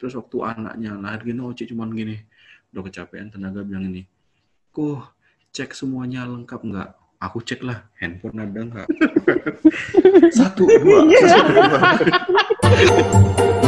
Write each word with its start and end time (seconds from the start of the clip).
terus 0.00 0.16
waktu 0.16 0.36
anaknya 0.40 0.96
lahir 0.96 1.20
gini 1.28 1.44
Oci 1.44 1.68
cuman 1.68 1.92
gini. 1.92 2.16
Udah 2.72 2.88
kecapean 2.88 3.28
tenaga 3.28 3.60
bilang 3.60 3.92
ini 3.92 4.08
kok 4.70 5.18
cek 5.50 5.74
semuanya 5.74 6.26
lengkap 6.30 6.60
nggak? 6.62 6.90
Aku 7.20 7.44
cek 7.44 7.60
lah 7.66 7.84
handphone 8.00 8.40
ada 8.40 8.60
nggak? 8.64 8.88
Satu 10.38 10.64
dua 10.64 11.04
satu 11.10 11.52
dua 11.52 11.78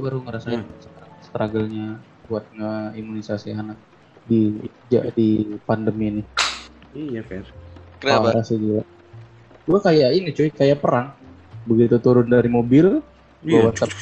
gue 0.00 0.08
baru 0.08 0.24
ngerasain 0.24 0.64
struggle-nya 1.20 2.00
buat 2.24 2.48
nge-imunisasi 2.56 3.52
anak 3.52 3.76
di 4.24 4.56
ja- 4.88 5.12
di 5.12 5.44
pandemi 5.68 6.08
ini. 6.08 6.22
iya 6.96 7.20
Fer 7.20 7.44
Kenapa? 8.00 8.32
Parah 8.32 8.40
sih 8.40 8.56
gila. 8.56 8.80
Gue 9.68 9.78
kayak 9.84 10.10
ini 10.16 10.32
cuy, 10.32 10.48
kayak 10.48 10.80
perang. 10.80 11.12
Begitu 11.68 12.00
turun 12.00 12.32
dari 12.32 12.48
mobil, 12.48 13.04
gue 13.44 13.52
Iya. 13.52 13.68
WhatsApp, 13.68 13.92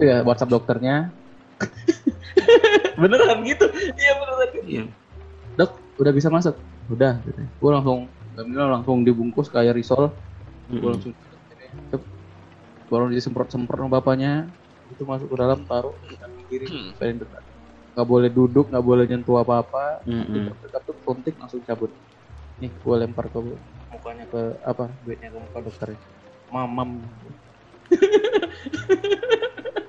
ya 0.00 0.16
WhatsApp 0.24 0.48
dokternya. 0.48 1.12
beneran 2.96 3.44
gitu? 3.44 3.68
Iya 3.92 4.12
beneran. 4.16 4.48
iya 4.64 4.82
Dok, 5.60 5.76
udah 6.00 6.12
bisa 6.16 6.32
masuk? 6.32 6.56
Udah. 6.88 7.20
Gue 7.60 7.70
langsung, 7.76 8.08
langsung 8.40 9.04
dibungkus 9.04 9.52
kayak 9.52 9.76
risol. 9.76 10.16
Gue 10.72 10.80
Mm-mm. 10.80 10.92
langsung 10.96 11.12
Cep. 11.92 12.00
baru 12.88 13.12
disemprot-semprot 13.12 13.84
sama 13.84 14.00
bapaknya 14.00 14.48
itu 14.92 15.02
masuk 15.04 15.28
ke 15.32 15.36
dalam 15.38 15.60
taruh 15.68 15.94
di 16.08 16.14
kaki 16.16 16.42
kiri 16.48 16.66
Hmm. 16.68 16.90
paling 16.98 17.18
dekat 17.22 17.42
nggak 17.94 18.08
boleh 18.08 18.30
duduk 18.30 18.66
nggak 18.70 18.84
boleh 18.86 19.04
nyentuh 19.10 19.36
apa-apa 19.42 20.06
Mm-mm. 20.06 20.54
dekat 20.62 20.82
tuh 20.86 20.96
suntik 21.02 21.34
langsung 21.40 21.60
cabut 21.66 21.90
nih 22.58 22.70
gue 22.70 22.94
lempar 22.98 23.26
ke 23.30 23.38
mukanya 23.90 24.24
ke 24.30 24.40
apa 24.62 24.84
duitnya 25.02 25.28
ke 25.34 25.38
muka 25.40 25.58
dokternya 25.66 25.98
mamam 26.48 26.88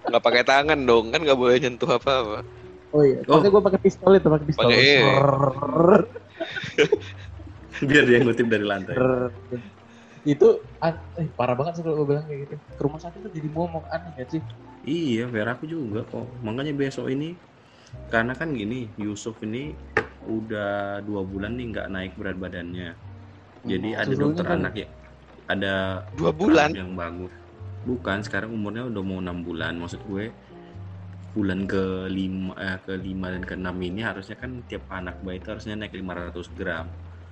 Nggak 0.10 0.24
pakai 0.26 0.44
tangan 0.44 0.80
dong, 0.90 1.14
kan 1.14 1.22
nggak 1.22 1.38
boleh 1.38 1.56
nyentuh 1.62 1.90
apa-apa. 2.02 2.42
oh 2.90 3.04
iya 3.06 3.22
Oh. 3.30 3.38
makanya 3.38 3.52
gue 3.54 3.64
pakai 3.70 3.82
pistol 3.86 4.12
itu 4.18 4.26
pakai 4.26 4.46
pistol. 4.50 4.70
Rrrr, 4.74 6.02
biar 7.90 8.04
dia 8.10 8.18
ngutip 8.26 8.48
dari 8.50 8.66
lantai. 8.66 8.96
Itu 10.30 10.48
an- 10.78 11.02
eh, 11.18 11.28
parah 11.34 11.58
banget 11.58 11.80
sih 11.80 11.84
kalau 11.84 12.02
gue 12.02 12.08
bilang 12.14 12.26
kayak 12.26 12.40
gitu 12.46 12.56
ke 12.62 12.82
rumah 12.82 13.02
sakit 13.02 13.20
tuh 13.26 13.32
jadi 13.34 13.50
momok 13.50 13.90
aneh 13.90 14.14
gak 14.16 14.30
sih 14.30 14.44
Iya, 14.80 15.28
Fer 15.28 15.44
aku 15.44 15.68
juga 15.68 16.08
kok. 16.08 16.40
Makanya 16.40 16.72
besok 16.72 17.12
ini 17.12 17.36
karena 18.08 18.32
kan 18.32 18.56
gini, 18.56 18.88
Yusuf 18.96 19.36
ini 19.44 19.76
udah 20.24 21.04
dua 21.04 21.28
bulan 21.28 21.60
nih 21.60 21.66
nggak 21.76 21.88
naik 21.92 22.14
berat 22.16 22.40
badannya. 22.40 22.96
Jadi 23.68 23.90
ada 23.92 24.08
Susunya 24.08 24.24
dokter 24.24 24.46
kan- 24.48 24.56
anak 24.64 24.74
ya, 24.80 24.88
ada 25.52 25.74
Dua 26.16 26.32
bulan. 26.32 26.72
yang 26.72 26.96
bagus. 26.96 27.36
Bukan, 27.84 28.24
sekarang 28.24 28.56
umurnya 28.56 28.88
udah 28.88 29.04
mau 29.04 29.20
enam 29.20 29.44
bulan. 29.44 29.76
Maksud 29.76 30.00
gue 30.08 30.32
bulan 31.36 31.68
ke 31.68 32.08
lima, 32.08 32.56
eh, 32.56 32.80
ke 32.80 32.96
lima 32.96 33.36
dan 33.36 33.44
ke 33.44 33.60
enam 33.60 33.76
ini 33.84 34.00
harusnya 34.00 34.40
kan 34.40 34.64
tiap 34.64 34.88
anak 34.90 35.20
bayi 35.20 35.44
itu 35.44 35.52
harusnya 35.52 35.76
naik 35.76 35.92
500 35.92 36.48
gram. 36.56 36.88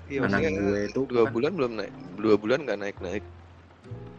Iya, 0.07 0.23
Anak 0.23 0.39
gue 0.39 0.79
itu 0.87 1.01
dua 1.03 1.23
kan- 1.27 1.33
bulan 1.35 1.51
belum 1.55 1.71
naik. 1.75 1.93
Dua 2.15 2.35
bulan 2.39 2.59
nggak 2.63 2.79
naik-naik. 2.79 3.23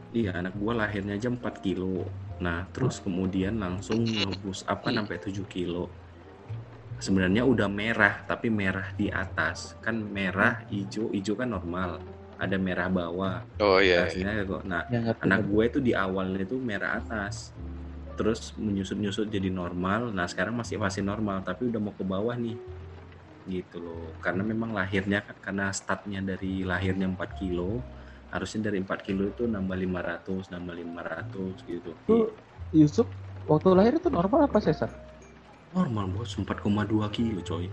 Iya, 0.09 0.41
anak 0.41 0.57
gua 0.57 0.73
lahirnya 0.73 1.21
aja 1.21 1.29
4 1.29 1.61
kilo. 1.61 2.09
Nah, 2.41 2.65
terus 2.73 2.97
kemudian 2.97 3.61
langsung 3.61 4.01
ngebus 4.05 4.65
apa 4.65 4.89
sampai 4.89 5.21
7 5.21 5.45
kilo. 5.45 5.93
Sebenarnya 6.99 7.45
udah 7.45 7.69
merah, 7.71 8.25
tapi 8.25 8.49
merah 8.49 8.91
di 8.97 9.13
atas. 9.13 9.77
Kan 9.85 10.01
merah, 10.03 10.65
hijau, 10.73 11.13
hijau 11.13 11.37
kan 11.37 11.53
normal. 11.53 12.01
Ada 12.41 12.57
merah 12.57 12.89
bawah. 12.89 13.45
Oh 13.61 13.79
iya. 13.79 14.09
iya. 14.09 14.43
Nah, 14.65 14.83
ngerti 14.89 15.23
anak 15.29 15.41
gue 15.45 15.63
itu 15.69 15.79
di 15.85 15.93
awalnya 15.95 16.43
itu 16.43 16.57
merah 16.59 16.99
atas. 16.99 17.53
Terus 18.19 18.51
menyusut-nyusut 18.59 19.31
jadi 19.31 19.47
normal. 19.47 20.11
Nah, 20.11 20.27
sekarang 20.27 20.57
masih 20.59 20.75
masih 20.81 21.07
normal, 21.07 21.45
tapi 21.47 21.71
udah 21.71 21.79
mau 21.79 21.95
ke 21.95 22.03
bawah 22.03 22.35
nih. 22.35 22.59
Gitu 23.49 23.81
loh. 23.81 24.13
Karena 24.21 24.45
memang 24.45 24.77
lahirnya 24.77 25.25
karena 25.41 25.73
statnya 25.73 26.21
dari 26.21 26.63
lahirnya 26.69 27.09
4 27.09 27.41
kilo, 27.41 27.81
harusnya 28.29 28.69
dari 28.69 28.85
4 28.85 29.01
kilo 29.01 29.33
itu 29.33 29.49
nambah 29.49 29.73
500, 29.73 30.53
nambah 30.53 30.75
500 30.77 31.65
gitu. 31.65 31.91
Tuh. 32.05 32.29
Yusuf 32.77 33.09
waktu 33.49 33.73
lahir 33.73 33.97
itu 33.97 34.13
normal 34.13 34.45
apa 34.45 34.61
sesar 34.61 34.93
Normal 35.73 36.13
bos, 36.13 36.37
4,2 36.37 37.09
kilo 37.09 37.41
coy. 37.41 37.73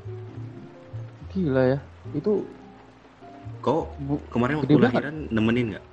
gila 1.36 1.75
ya 1.75 1.80
itu 2.16 2.47
Kau 3.59 3.92
bu, 4.00 4.16
kemarin 4.31 4.63
waktu 4.63 4.80
lahiran 4.80 5.28
nemenin 5.28 5.75
nggak? 5.75 5.86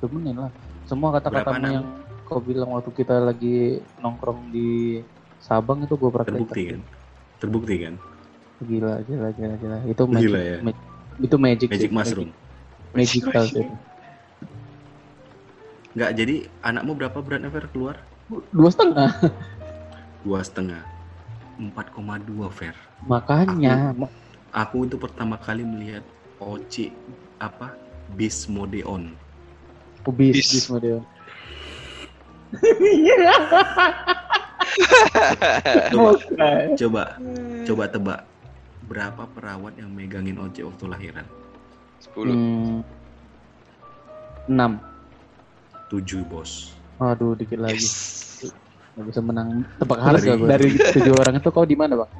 temenin 0.00 0.36
lah 0.48 0.52
semua 0.88 1.14
kata-katamu 1.14 1.64
yang 1.68 1.86
kau 2.24 2.40
bilang 2.40 2.72
waktu 2.72 2.90
kita 2.96 3.20
lagi 3.20 3.78
nongkrong 4.00 4.50
di 4.50 4.98
Sabang 5.42 5.82
itu 5.82 5.98
gue 5.98 6.10
praktekkan 6.10 6.38
Terbukti 6.38 6.62
kan? 6.70 6.80
Terbukti 7.42 7.74
kan? 7.82 7.94
Gila 8.66 8.94
gila 9.06 9.28
gila 9.34 9.54
gila 9.58 9.76
itu 9.86 10.02
magic, 10.06 10.30
Gila 10.30 10.40
ya. 10.40 10.58
ma- 10.62 10.82
itu 11.20 11.36
magic 11.38 11.68
Magic 11.70 11.90
sih, 11.90 11.94
mushroom. 11.94 12.30
magic, 12.94 13.22
magical 13.24 13.44
sih 13.46 13.60
itu. 13.62 13.74
Nggak, 15.92 16.10
jadi 16.16 16.34
anakmu 16.64 16.92
berapa 16.96 17.18
beratnya 17.20 17.52
Fer 17.52 17.68
keluar? 17.68 17.96
dua 18.48 18.68
setengah 18.72 19.10
Dua 20.24 20.40
setengah. 20.40 20.80
4,2 21.60 22.48
Fer. 22.48 22.72
makanya 23.04 23.92
ma- 23.92 24.10
Aku 24.52 24.84
itu 24.84 24.96
pertama 25.00 25.36
kali 25.40 25.64
melihat 25.64 26.04
Oci 26.40 26.92
apa 27.40 27.72
bis 28.16 28.44
mode 28.48 28.80
on. 28.84 29.12
kubis 30.02 30.34
Bis. 30.36 30.48
bis 30.50 30.66
model 30.68 30.98
Coba, 35.92 36.10
coba, 36.76 37.02
coba 37.68 37.84
tebak 37.88 38.20
berapa 38.92 39.24
perawat 39.26 39.72
yang 39.74 39.88
megangin 39.88 40.36
Oci 40.36 40.60
waktu 40.60 40.84
lahiran? 40.84 41.24
Sepuluh. 41.96 42.36
Hmm, 42.36 42.84
enam 44.46 44.76
7 45.88 46.20
bos. 46.22 46.76
aduh 46.98 47.32
dikit 47.32 47.56
lagi 47.58 47.80
Yes. 47.80 48.52
nggak 48.92 49.06
bisa 49.08 49.20
menang 49.20 49.64
tebak 49.76 49.98
harga 49.98 50.20
Dari- 50.22 50.36
gue 50.36 50.46
dari 50.46 50.68
tujuh 50.92 51.14
orang 51.16 51.34
itu 51.34 51.48
kau 51.48 51.64
di 51.64 51.72
mana 51.72 51.96
bang 51.96 52.12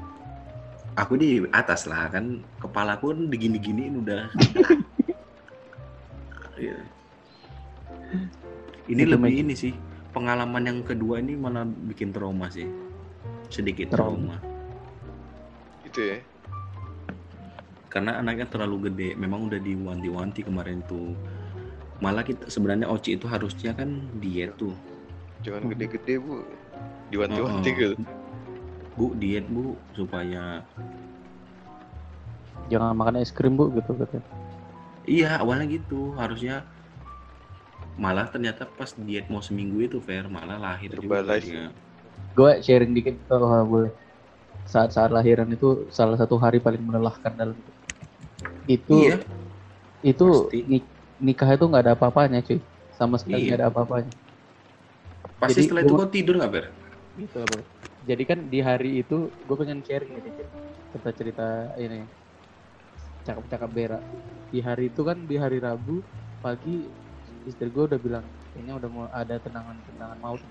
Aku 0.94 1.16
di 1.16 1.40
atas 1.48 1.84
lah 1.84 2.04
kan, 2.08 2.40
kepalaku 2.58 3.10
kan 3.10 3.20
digini-giniin 3.26 3.96
udah. 3.98 4.28
Iya. 6.54 6.76
Ini 8.86 9.02
Itu 9.02 9.10
lebih 9.10 9.32
ini 9.34 9.54
sih 9.54 9.72
pengalaman 10.10 10.62
yang 10.62 10.78
kedua 10.82 11.16
ini 11.16 11.32
malah 11.32 11.64
bikin 11.64 12.12
trauma 12.12 12.46
sih, 12.46 12.68
sedikit 13.48 13.88
Trauma. 13.88 14.36
trauma. 14.36 14.50
Gitu 15.82 16.00
ya. 16.02 16.18
Karena 17.92 18.16
anaknya 18.16 18.48
terlalu 18.48 18.88
gede 18.88 19.12
memang 19.20 19.52
udah 19.52 19.60
diwanti-wanti 19.60 20.48
kemarin 20.48 20.80
tuh 20.88 21.12
malah 22.00 22.24
kita 22.24 22.48
sebenarnya 22.48 22.88
Oci 22.88 23.20
itu 23.20 23.28
harusnya 23.28 23.76
kan 23.76 24.08
diet 24.18 24.56
tuh 24.56 24.72
Jangan 25.42 25.74
gede-gede 25.74 26.22
bu. 26.22 26.46
Diwanti-wanti 27.10 27.68
Oh, 27.68 27.74
oh. 27.74 27.78
gitu. 27.82 27.96
bu 28.92 29.06
diet 29.18 29.44
bu 29.48 29.76
supaya 29.92 30.62
jangan 32.70 32.92
makan 32.96 33.20
es 33.20 33.32
krim 33.32 33.56
bu 33.56 33.68
gitu 33.72 33.92
katanya 33.96 34.24
iya 35.04 35.40
awalnya 35.40 35.66
gitu 35.68 36.12
harusnya 36.16 36.64
malah 37.96 38.28
ternyata 38.28 38.64
pas 38.64 38.92
diet 38.96 39.28
mau 39.28 39.40
seminggu 39.40 39.80
itu 39.84 39.98
fair 40.00 40.28
malah 40.28 40.56
lahir 40.56 40.92
juga 40.96 41.20
Herbalife. 41.20 41.44
dia. 41.48 41.66
gue 42.32 42.52
sharing 42.64 42.92
dikit 42.92 43.16
kalau 43.28 43.48
boleh 43.68 43.92
saat-saat 44.64 45.10
lahiran 45.10 45.50
itu 45.50 45.88
salah 45.90 46.16
satu 46.16 46.38
hari 46.38 46.62
paling 46.62 46.80
melelahkan 46.80 47.32
dalam 47.34 47.56
hidup. 47.56 47.76
Itu 48.66 48.96
iya. 49.02 49.16
itu 50.02 50.26
pasti. 50.26 50.58
ni- 50.66 50.88
nikah 51.22 51.50
itu 51.54 51.64
nggak 51.66 51.82
ada 51.86 51.92
apa-apanya 51.94 52.42
cuy. 52.42 52.58
Sama 52.94 53.16
sekali 53.18 53.46
Iya. 53.46 53.54
nggak 53.54 53.58
ada 53.62 53.68
apa-apanya. 53.70 54.12
Pasti 55.38 55.54
Jadi, 55.58 55.62
setelah 55.66 55.82
itu 55.82 55.92
gua- 55.94 56.00
kau 56.02 56.10
tidur 56.10 56.34
nggak 56.38 56.52
ber? 56.52 56.64
Gitu 57.18 57.36
lah 57.38 57.48
Bro. 57.50 57.62
jadi 58.02 58.22
kan 58.26 58.38
di 58.50 58.58
hari 58.58 58.90
itu 59.06 59.30
gue 59.30 59.56
pengen 59.58 59.78
sharing 59.86 60.10
nih 60.18 60.22
dikit 60.26 60.48
cerita 60.90 61.10
cerita 61.14 61.46
ini. 61.78 62.10
Cakap-cakap 63.22 63.70
berak. 63.70 64.02
Di 64.50 64.58
hari 64.58 64.90
itu 64.90 65.06
kan 65.06 65.22
di 65.30 65.38
hari 65.38 65.62
Rabu 65.62 66.02
pagi 66.42 66.90
istri 67.46 67.70
gue 67.70 67.84
udah 67.86 68.00
bilang 68.02 68.26
kayaknya 68.50 68.74
udah 68.74 68.88
mau 68.90 69.06
ada 69.14 69.38
tenangan 69.38 69.78
tenangan 69.86 70.18
maut 70.18 70.42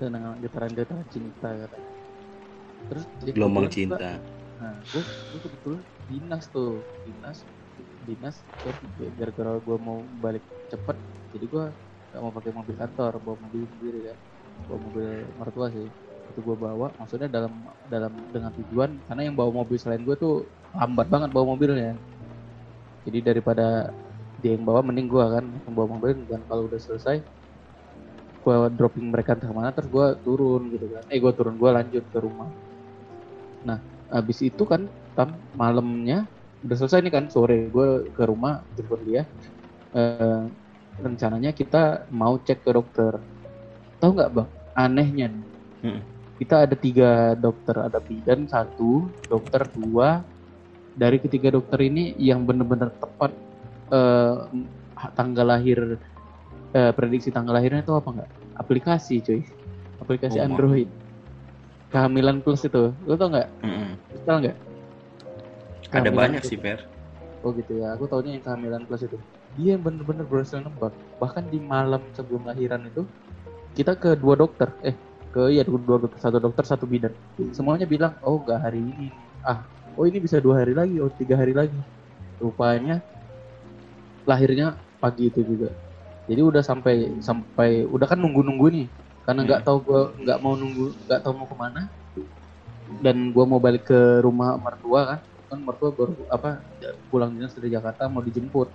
tenangan 0.00 0.40
getaran 0.40 0.72
getaran 0.72 1.06
cinta 1.12 1.48
katanya. 1.52 1.90
Terus 2.88 3.04
gelombang 3.36 3.68
cinta 3.68 4.18
Nah, 4.62 4.78
gue 4.94 5.02
kebetulan 5.42 5.82
dinas 6.06 6.46
tuh, 6.54 6.86
dinas, 7.02 7.42
dinas. 8.06 8.36
Terus 8.62 8.78
gara-gara 9.18 9.58
gue 9.58 9.76
mau 9.82 10.06
balik 10.22 10.46
cepet, 10.70 10.96
jadi 11.34 11.46
gue 11.50 11.64
nggak 12.12 12.22
mau 12.22 12.30
pakai 12.30 12.52
mobil 12.52 12.76
kantor 12.76 13.12
bawa 13.24 13.36
mobil 13.48 13.64
sendiri 13.64 14.00
kan 14.04 14.18
bawa 14.68 14.78
mobil 14.84 15.08
mertua 15.40 15.66
sih. 15.72 15.88
Itu 16.30 16.40
gue 16.44 16.56
bawa 16.56 16.94
maksudnya 17.00 17.26
dalam 17.26 17.52
dalam 17.88 18.12
dengan 18.30 18.52
tujuan 18.54 18.90
karena 19.08 19.22
yang 19.26 19.36
bawa 19.36 19.50
mobil 19.64 19.76
selain 19.80 20.04
gue 20.06 20.14
tuh 20.14 20.46
lambat 20.76 21.08
banget 21.10 21.30
bawa 21.34 21.56
mobilnya. 21.56 21.96
Jadi 23.02 23.18
daripada 23.18 23.90
dia 24.38 24.54
yang 24.54 24.62
bawa 24.62 24.84
mending 24.86 25.08
gue 25.10 25.24
kan 25.24 25.44
yang 25.44 25.74
bawa 25.74 25.88
mobil 25.98 26.22
dan 26.28 26.40
kalau 26.46 26.70
udah 26.70 26.78
selesai 26.78 27.18
gue 28.42 28.54
dropping 28.74 29.06
mereka 29.10 29.38
entah 29.38 29.50
mana 29.54 29.74
terus 29.74 29.88
gue 29.90 30.06
turun 30.22 30.70
gitu 30.70 30.86
kan. 30.92 31.02
Eh 31.10 31.18
gue 31.18 31.32
turun 31.34 31.56
gue 31.58 31.70
lanjut 31.72 32.04
ke 32.12 32.18
rumah. 32.20 32.48
Nah 33.66 33.78
habis 34.12 34.38
itu 34.44 34.62
kan 34.68 34.86
tam 35.16 35.40
malamnya 35.56 36.28
udah 36.62 36.76
selesai 36.78 37.02
nih 37.02 37.12
kan 37.12 37.24
sore 37.32 37.72
gue 37.72 38.12
ke 38.14 38.22
rumah 38.22 38.62
jemput 38.78 39.02
dia. 39.02 39.26
Eh, 39.92 40.44
rencananya 41.00 41.50
kita 41.50 42.06
mau 42.12 42.38
cek 42.38 42.62
ke 42.62 42.70
dokter. 42.70 43.18
Tahu 43.98 44.10
nggak 44.14 44.30
bang? 44.30 44.48
Anehnya 44.76 45.26
nih. 45.32 45.46
Hmm. 45.82 45.98
kita 46.38 46.66
ada 46.66 46.74
tiga 46.78 47.34
dokter 47.38 47.74
ada 47.74 47.98
bidan 47.98 48.46
satu 48.46 49.10
dokter 49.26 49.66
dua. 49.74 50.22
Dari 50.92 51.18
ketiga 51.18 51.54
dokter 51.54 51.80
ini 51.82 52.12
yang 52.20 52.46
benar-benar 52.46 52.92
tepat 52.98 53.34
eh, 53.90 54.36
tanggal 55.18 55.46
lahir 55.48 55.98
eh, 56.76 56.92
prediksi 56.94 57.34
tanggal 57.34 57.58
lahirnya 57.58 57.82
itu 57.82 57.94
apa 57.94 58.08
nggak? 58.14 58.30
Aplikasi 58.58 59.22
cuy. 59.22 59.42
Aplikasi 60.02 60.38
Oh, 60.38 60.46
Android 60.46 60.90
kehamilan 61.92 62.40
plus 62.40 62.64
itu 62.64 62.90
lo 63.04 63.14
tau 63.20 63.28
nggak 63.28 63.48
Mm-mm. 63.62 63.90
tau 64.24 64.40
nggak 64.40 64.56
Ada 65.92 66.08
banyak 66.08 66.40
plus. 66.40 66.48
sih, 66.48 66.56
Per. 66.56 66.80
Oh 67.44 67.52
gitu 67.52 67.76
ya, 67.76 67.92
aku 67.92 68.08
taunya 68.08 68.40
yang 68.40 68.44
kehamilan 68.48 68.88
plus 68.88 69.04
itu. 69.04 69.20
Dia 69.60 69.76
yang 69.76 69.84
bener-bener 69.84 70.24
berhasil 70.24 70.56
nebak. 70.64 70.96
Bahkan 71.20 71.52
di 71.52 71.60
malam 71.60 72.00
sebelum 72.16 72.48
lahiran 72.48 72.88
itu, 72.88 73.04
kita 73.76 73.92
ke 74.00 74.16
dua 74.16 74.40
dokter, 74.40 74.72
eh 74.80 74.96
ke 75.28 75.52
iya 75.52 75.60
dua 75.68 76.00
dokter, 76.00 76.16
satu 76.16 76.40
dokter 76.40 76.64
satu 76.64 76.88
bidan. 76.88 77.12
Semuanya 77.52 77.84
bilang, 77.84 78.16
oh 78.24 78.40
nggak 78.40 78.56
hari 78.56 78.80
ini. 78.80 79.12
Ah, 79.44 79.68
oh 80.00 80.08
ini 80.08 80.16
bisa 80.16 80.40
dua 80.40 80.64
hari 80.64 80.72
lagi, 80.72 80.96
oh 80.96 81.12
tiga 81.12 81.36
hari 81.36 81.52
lagi. 81.52 81.76
Rupanya 82.40 83.04
lahirnya 84.24 84.80
pagi 84.96 85.28
itu 85.28 85.44
juga. 85.44 85.68
Jadi 86.30 86.40
udah 86.40 86.62
sampai 86.64 87.20
sampai 87.20 87.84
udah 87.84 88.06
kan 88.08 88.16
nunggu-nunggu 88.16 88.66
nih, 88.70 88.86
karena 89.26 89.40
nggak 89.46 89.60
Hmm. 89.62 89.68
tahu 89.68 89.78
gua 89.86 90.02
nggak 90.18 90.38
mau 90.42 90.54
nunggu, 90.58 90.86
nggak 91.06 91.20
tahu 91.22 91.32
mau 91.36 91.46
ke 91.48 91.56
mana. 91.58 91.82
Dan 93.02 93.32
gua 93.34 93.44
mau 93.48 93.60
balik 93.62 93.88
ke 93.88 94.00
rumah 94.20 94.54
mertua 94.60 95.00
kan, 95.16 95.20
kan 95.48 95.58
mertua 95.60 95.90
baru 95.92 96.14
apa 96.28 96.60
pulang 97.12 97.32
dinas 97.32 97.52
dari 97.52 97.68
Jakarta 97.72 98.08
mau 98.08 98.24
dijemput 98.24 98.68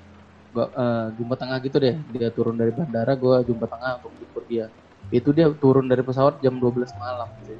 gua 0.54 0.66
eh, 0.74 1.08
jumpa 1.18 1.36
tengah 1.36 1.58
gitu 1.66 1.78
deh 1.82 1.96
dia 2.14 2.30
turun 2.30 2.56
dari 2.56 2.70
bandara 2.70 3.14
gua 3.18 3.42
jumpa 3.42 3.66
tengah 3.66 3.98
untuk 4.02 4.14
jemput 4.22 4.46
dia 4.48 4.66
itu 5.10 5.30
dia 5.32 5.48
turun 5.56 5.88
dari 5.88 6.04
pesawat 6.04 6.40
jam 6.44 6.56
12 6.60 6.92
malam 7.00 7.30
cuy. 7.48 7.58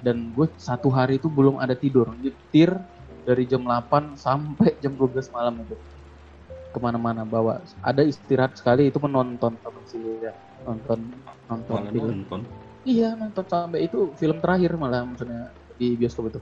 dan 0.00 0.16
gue 0.32 0.46
satu 0.56 0.88
hari 0.92 1.16
itu 1.20 1.28
belum 1.28 1.60
ada 1.60 1.72
tidur 1.76 2.12
nyetir 2.16 2.72
dari 3.24 3.44
jam 3.48 3.64
8 3.64 4.16
sampai 4.16 4.76
jam 4.80 4.92
12 4.96 5.28
malam 5.32 5.60
itu 5.64 5.76
ke 6.70 6.78
mana-mana 6.78 7.26
bawa 7.26 7.62
ada 7.82 8.02
istirahat 8.06 8.54
sekali 8.54 8.88
itu 8.88 8.98
menonton 9.02 9.58
sih 9.90 9.98
ya 10.22 10.32
nonton 10.62 11.10
nonton 11.50 11.74
Malah 11.82 11.92
film 11.92 12.14
nonton. 12.22 12.40
Iya 12.86 13.08
nonton 13.18 13.44
sampai 13.44 13.80
itu 13.84 14.14
film 14.16 14.38
terakhir 14.40 14.72
malah 14.78 15.04
maksudnya 15.04 15.52
di 15.76 15.98
bioskop 15.98 16.30
itu. 16.32 16.40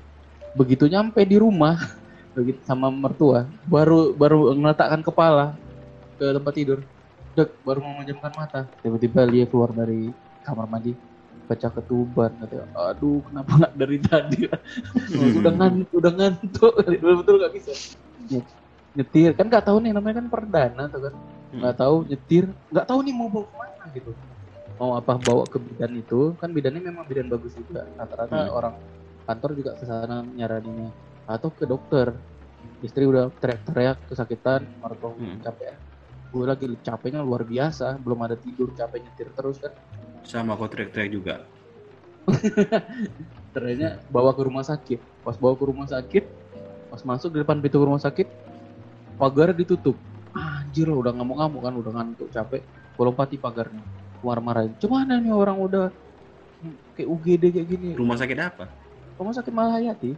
Begitu 0.55 0.85
nyampe 0.87 1.25
di 1.25 1.37
rumah 1.41 1.81
begitu 2.37 2.61
sama 2.63 2.93
mertua 2.93 3.49
baru 3.67 4.15
baru 4.15 4.55
meletakkan 4.55 5.03
kepala 5.03 5.57
ke 6.21 6.27
tempat 6.31 6.55
tidur. 6.55 6.79
Dek, 7.35 7.63
baru 7.63 7.79
mau 7.83 7.95
menjamkan 8.03 8.33
mata. 8.35 8.67
Tiba-tiba 8.83 9.27
dia 9.31 9.47
keluar 9.47 9.71
dari 9.71 10.11
kamar 10.43 10.67
mandi 10.67 10.93
baca 11.49 11.69
ketuban 11.73 12.37
katanya 12.45 12.69
aduh 12.77 13.25
kenapa 13.25 13.51
nggak 13.57 13.73
dari 13.73 13.99
tadi 14.05 14.41
udah 15.41 15.53
ngantuk 15.57 15.89
udah 15.97 16.13
ngantuk 16.13 16.73
betul-betul 16.85 17.35
nggak 17.41 17.53
bisa 17.57 17.73
Ny- 18.29 18.68
nyetir. 18.99 19.31
Kan 19.39 19.47
nggak 19.47 19.65
tahu 19.71 19.79
nih 19.79 19.93
namanya 19.95 20.19
kan 20.19 20.27
perdana 20.27 20.83
tuh 20.91 21.01
kan. 21.07 21.15
Nggak 21.55 21.77
tahu 21.79 21.97
nyetir. 22.11 22.45
Nggak 22.75 22.87
tahu 22.91 22.99
nih 23.07 23.15
mau 23.15 23.29
bawa 23.31 23.47
ke 23.47 23.55
mana 23.55 23.85
gitu. 23.95 24.11
Mau 24.79 24.91
apa 24.99 25.13
bawa 25.15 25.45
ke 25.47 25.59
bidan 25.63 25.93
itu. 25.95 26.35
Kan 26.43 26.51
bidannya 26.51 26.83
memang 26.83 27.07
bidan 27.07 27.31
bagus 27.31 27.55
juga. 27.55 27.87
Rata-rata 27.95 28.35
Hmm. 28.35 28.59
orang 28.59 28.75
kantor 29.25 29.51
juga 29.55 29.71
ke 29.79 29.85
sana 29.87 30.27
nyaraninnya. 30.27 30.91
Atau 31.31 31.55
ke 31.55 31.63
dokter. 31.63 32.11
Istri 32.83 33.07
udah 33.07 33.31
teriak-teriak 33.39 34.11
kesakitan 34.11 34.67
mertua 34.83 35.15
Hmm. 35.15 35.39
capek. 35.43 35.75
Gue 36.35 36.45
lagi 36.45 36.67
capeknya 36.83 37.23
luar 37.23 37.47
biasa. 37.47 37.97
Belum 38.03 38.19
ada 38.27 38.35
tidur 38.35 38.75
capek 38.75 39.07
nyetir 39.07 39.31
terus 39.33 39.63
kan. 39.63 39.71
Sama 40.27 40.59
kok 40.59 40.75
teriak-teriak 40.75 41.11
juga. 41.15 41.35
ternyata 43.57 44.03
bawa 44.11 44.37
ke 44.37 44.43
rumah 44.45 44.67
sakit. 44.67 45.01
Pas 45.25 45.39
bawa 45.39 45.55
ke 45.57 45.65
rumah 45.65 45.87
sakit 45.89 46.25
pas 46.89 47.05
masuk 47.05 47.37
di 47.37 47.45
depan 47.45 47.61
pintu 47.61 47.85
rumah 47.85 48.01
sakit 48.01 48.25
pagar 49.19 49.51
ditutup 49.53 49.99
anjir 50.33 50.87
udah 50.87 51.11
ngamuk-ngamuk 51.13 51.61
kan 51.61 51.75
udah 51.75 51.93
ngantuk 51.93 52.29
capek 52.31 52.63
gue 52.65 53.05
lompati 53.05 53.37
pagarnya 53.37 53.83
marah-marahin 54.23 54.73
cuman 54.79 55.19
nih 55.19 55.31
orang 55.31 55.59
udah 55.59 55.85
kayak 56.95 57.09
UGD 57.09 57.43
kayak 57.53 57.67
gini 57.69 57.89
Rumah 57.95 58.17
sakit 58.17 58.39
apa? 58.39 58.65
rumah 59.15 59.35
sakit 59.35 59.51
Malahayati 59.51 60.13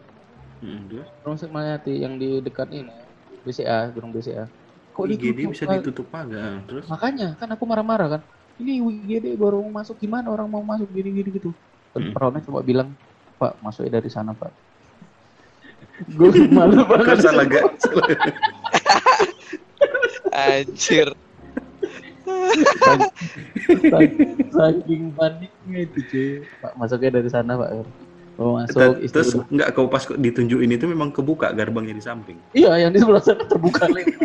Hmm, 0.61 0.93
terus? 0.93 1.09
rumah 1.25 1.37
sakit 1.37 1.53
Malahayati 1.53 1.95
yang 1.97 2.21
di 2.21 2.41
dekat 2.41 2.69
ini 2.69 2.93
BCA 3.41 3.89
gedung 3.91 4.13
BCA 4.13 4.45
kok 4.93 5.05
IGD 5.07 5.17
ditutup 5.41 5.51
bisa 5.51 5.65
ditutup 5.73 6.07
pagar. 6.09 6.61
Terus? 6.69 6.85
makanya 6.85 7.33
kan 7.37 7.49
aku 7.49 7.65
marah-marah 7.65 8.09
kan 8.17 8.23
ini 8.61 8.77
UGD 8.79 9.41
baru 9.41 9.65
masuk 9.65 9.97
gimana 9.97 10.29
orang 10.29 10.45
mau 10.45 10.61
masuk 10.61 10.89
gini-gini 10.91 11.33
gitu 11.33 11.51
Hmm. 11.91 12.15
perawatnya 12.15 12.45
cuma 12.47 12.63
bilang 12.63 12.95
pak 13.35 13.59
masuknya 13.59 13.99
dari 13.99 14.07
sana 14.07 14.31
pak 14.31 14.53
gue 16.17 16.29
malu 16.49 16.87
banget 16.87 17.19
salah 17.19 17.45
gak? 17.45 17.65
Salah. 17.83 18.09
Anjir. 20.31 21.09
Saking- 24.51 25.13
paniknya 25.15 25.79
itu 25.83 25.99
cuy. 26.07 26.29
Pak 26.61 26.73
masuknya 26.77 27.11
dari 27.21 27.31
sana 27.31 27.53
pak. 27.57 27.71
Mau 28.41 28.57
masuk 28.57 28.97
istri 29.01 29.15
Terus 29.21 29.31
udah- 29.37 29.49
enggak 29.53 29.69
kau 29.75 29.87
pas 29.87 30.05
ditunjukin 30.07 30.71
itu 30.73 30.87
memang 30.89 31.13
kebuka 31.13 31.53
gerbangnya 31.53 31.93
di 31.93 32.05
samping. 32.05 32.39
iya 32.57 32.73
yang 32.79 32.91
di 32.91 32.99
sebelah 32.99 33.21
sana 33.21 33.45
terbuka 33.45 33.85
lagi 33.85 34.17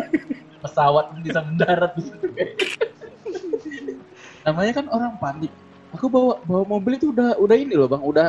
pesawat 0.62 1.12
bisa 1.20 1.40
mendarat 1.44 1.92
di 1.94 2.02
situ. 2.06 2.26
Namanya 4.42 4.72
kan 4.72 4.86
orang 4.88 5.12
panik. 5.20 5.52
Aku 5.92 6.08
bawa 6.08 6.40
bawa 6.42 6.64
mobil 6.66 6.96
itu 6.96 7.12
udah 7.12 7.36
udah 7.36 7.56
ini 7.56 7.74
loh 7.76 7.88
bang. 7.88 8.02
Udah 8.02 8.26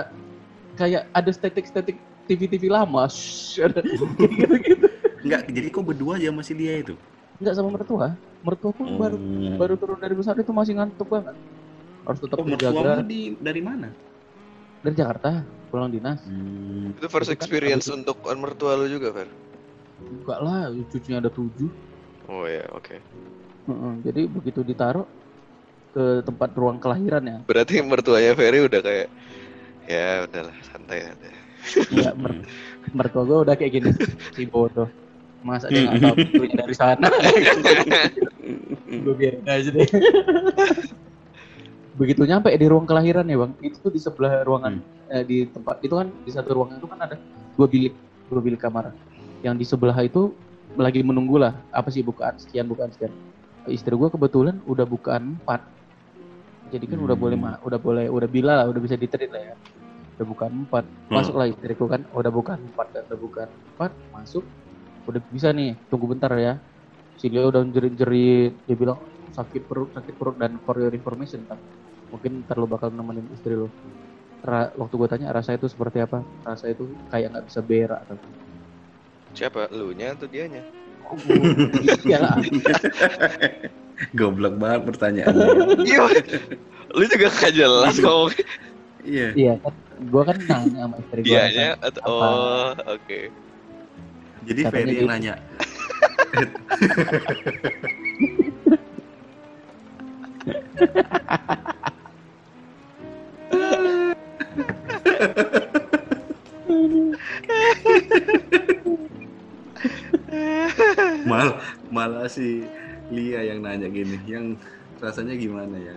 kayak 0.76 1.08
ada 1.10 1.32
statik-statik 1.32 1.96
TV-TV 2.28 2.68
lama. 2.68 3.08
Shhh, 3.08 3.64
ada 3.64 3.80
gitu-gitu 3.80 4.88
Enggak, 5.18 5.50
jadi 5.50 5.68
kau 5.74 5.82
berdua 5.82 6.16
aja 6.20 6.30
masih 6.30 6.54
dia 6.54 6.74
itu. 6.80 6.94
Nggak 7.42 7.56
sama 7.56 7.70
mertua 7.74 8.08
mertua 8.42 8.72
pun 8.74 8.88
baru 8.98 9.18
baru 9.58 9.74
turun 9.78 10.00
dari 10.02 10.14
pesawat 10.18 10.40
itu 10.42 10.54
masih 10.54 10.74
ngantuk 10.78 11.08
banget 11.10 11.36
harus 12.08 12.20
tetap 12.24 12.38
Oh, 12.40 12.46
menjaga 12.48 12.74
mertuamu 12.74 13.04
di 13.06 13.20
dari 13.44 13.62
mana? 13.62 13.88
dari 14.82 14.96
Jakarta 14.96 15.30
pulang 15.70 15.92
dinas 15.92 16.20
Hmm. 16.24 16.96
Itu 16.98 17.08
first 17.14 17.30
Itu 17.30 17.38
kan 17.38 17.38
experience 17.38 17.86
habis- 17.92 17.98
untuk 18.02 18.18
mertua 18.40 18.74
lu 18.80 18.88
juga, 18.90 19.14
Fer? 19.14 19.30
enggak 20.02 20.40
lah 20.42 20.62
cucunya 20.92 21.18
ada 21.22 21.32
tujuh 21.32 21.70
Oh 22.28 22.44
ya, 22.44 22.64
oke. 22.76 22.96
Heeh, 23.68 23.94
jadi 24.04 24.22
begitu 24.28 24.64
ditaruh 24.64 25.06
ke 25.96 26.22
tempat 26.24 26.50
ruang 26.56 26.78
kelahiran 26.80 27.24
ya 27.24 27.38
Berarti 27.48 27.80
mertuanya 27.84 28.32
Ferry 28.38 28.60
udah 28.64 28.82
kayak 28.84 29.08
ya 29.88 30.28
udahlah 30.28 30.56
santai 30.68 31.00
santai. 31.08 31.32
ya 31.96 32.12
mer- 32.16 32.44
mertua 32.92 33.24
gue 33.24 33.38
udah 33.48 33.56
kayak 33.56 33.72
gini 33.72 33.90
si 34.36 34.44
bodoh 34.48 34.88
masa 35.42 35.70
dia 35.70 35.86
nggak 35.86 36.02
tahu 36.02 36.16
pintunya 36.18 36.56
dari 36.58 36.76
sana? 36.76 37.08
Gue 39.04 39.14
biarin 39.14 39.46
aja 39.46 39.70
deh. 39.70 39.88
Begitu 41.98 42.22
nyampe 42.24 42.54
di 42.54 42.66
ruang 42.70 42.86
kelahiran 42.86 43.26
ya 43.26 43.38
bang. 43.42 43.52
Itu 43.60 43.78
tuh 43.82 43.92
di 43.92 44.00
sebelah 44.00 44.46
ruangan 44.46 44.78
eh, 45.10 45.24
di 45.26 45.38
tempat 45.50 45.82
itu 45.82 45.94
kan 45.98 46.08
di 46.24 46.32
satu 46.32 46.54
ruangan 46.54 46.78
itu 46.78 46.88
kan 46.88 47.00
ada 47.02 47.16
dua 47.58 47.68
bilik 47.68 47.94
dua 48.30 48.42
bilik 48.42 48.62
kamar. 48.62 48.94
Yang 49.42 49.56
di 49.58 49.66
sebelah 49.66 49.98
itu 50.02 50.34
lagi 50.78 51.02
menunggu 51.02 51.42
lah 51.42 51.58
apa 51.74 51.90
sih 51.90 52.06
bukaan? 52.06 52.38
Sekian 52.38 52.70
bukaan 52.70 52.94
sekian. 52.94 53.10
Istri 53.68 53.98
gue 53.98 54.10
kebetulan 54.14 54.62
udah 54.64 54.86
bukaan 54.86 55.42
empat. 55.42 55.66
Jadi 56.70 56.86
kan 56.86 57.00
udah 57.00 57.16
Hmm. 57.16 57.24
boleh 57.24 57.38
ma- 57.40 57.60
udah 57.64 57.80
boleh 57.80 58.06
udah 58.12 58.30
bila 58.30 58.54
lah 58.62 58.66
udah 58.70 58.82
bisa 58.84 58.94
ditreat 58.94 59.32
lah 59.34 59.42
ya. 59.42 59.56
Udah 60.20 60.26
bukaan 60.28 60.54
empat. 60.68 60.84
Masuklah 61.10 61.48
istriku 61.50 61.90
kan 61.90 62.06
udah 62.14 62.30
bukaan 62.30 62.62
empat 62.62 62.88
udah 63.10 63.20
bukaan 63.20 63.50
empat 63.74 63.92
masuk 64.14 64.46
udah 65.08 65.22
bisa 65.32 65.50
nih 65.56 65.80
tunggu 65.88 66.12
bentar 66.12 66.32
ya 66.36 66.60
si 67.16 67.32
Leo 67.32 67.50
udah 67.50 67.64
jerit-jerit 67.72 68.68
dia 68.68 68.76
bilang 68.76 69.00
sakit 69.32 69.64
perut 69.66 69.90
sakit 69.96 70.14
perut 70.20 70.36
dan 70.36 70.60
for 70.68 70.76
your 70.78 70.92
information 70.92 71.48
kan 71.48 71.58
mungkin 72.12 72.44
ntar 72.44 72.60
lo 72.60 72.68
bakal 72.68 72.92
nemenin 72.92 73.28
istri 73.32 73.56
lo 73.56 73.72
Ra- 74.44 74.70
waktu 74.78 74.94
gue 74.96 75.08
tanya 75.10 75.34
rasa 75.34 75.58
itu 75.58 75.66
seperti 75.66 76.04
apa 76.04 76.22
rasa 76.46 76.70
itu 76.70 76.86
kayak 77.10 77.34
nggak 77.34 77.46
bisa 77.50 77.60
berak 77.64 78.02
kan 78.06 78.20
Siapa? 79.38 79.70
Lu 79.70 79.94
nya 79.94 80.18
atau 80.18 80.26
dianya? 80.26 80.66
iya 82.10 82.18
lah 82.18 82.36
Goblok 84.18 84.58
banget 84.58 84.82
pertanyaannya. 84.90 85.48
Iya. 85.88 86.06
Lu 86.94 87.04
juga 87.06 87.28
gak 87.30 87.54
jelas 87.54 87.94
ngomong 88.02 88.34
Iya. 89.06 89.28
Iya 89.38 89.54
kan, 89.62 89.74
gue 90.04 90.24
kan 90.26 90.38
nanya 90.42 90.80
sama 90.90 90.96
istri 91.00 91.22
gue. 91.22 91.30
dianya 91.30 91.78
atau 91.80 92.02
apa? 92.02 92.12
oh 92.12 92.70
oke. 92.98 93.20
Jadi 94.48 94.62
Katanya 94.64 94.72
Ferry 94.72 94.96
yang 94.96 95.04
gitu. 95.04 95.12
nanya. 95.12 95.36
Mal 111.28 111.60
malah 111.92 112.32
si 112.32 112.64
Lia 113.12 113.44
yang 113.44 113.60
nanya 113.68 113.92
gini, 113.92 114.16
yang 114.24 114.56
rasanya 115.04 115.36
gimana 115.36 115.76
ya? 115.76 115.96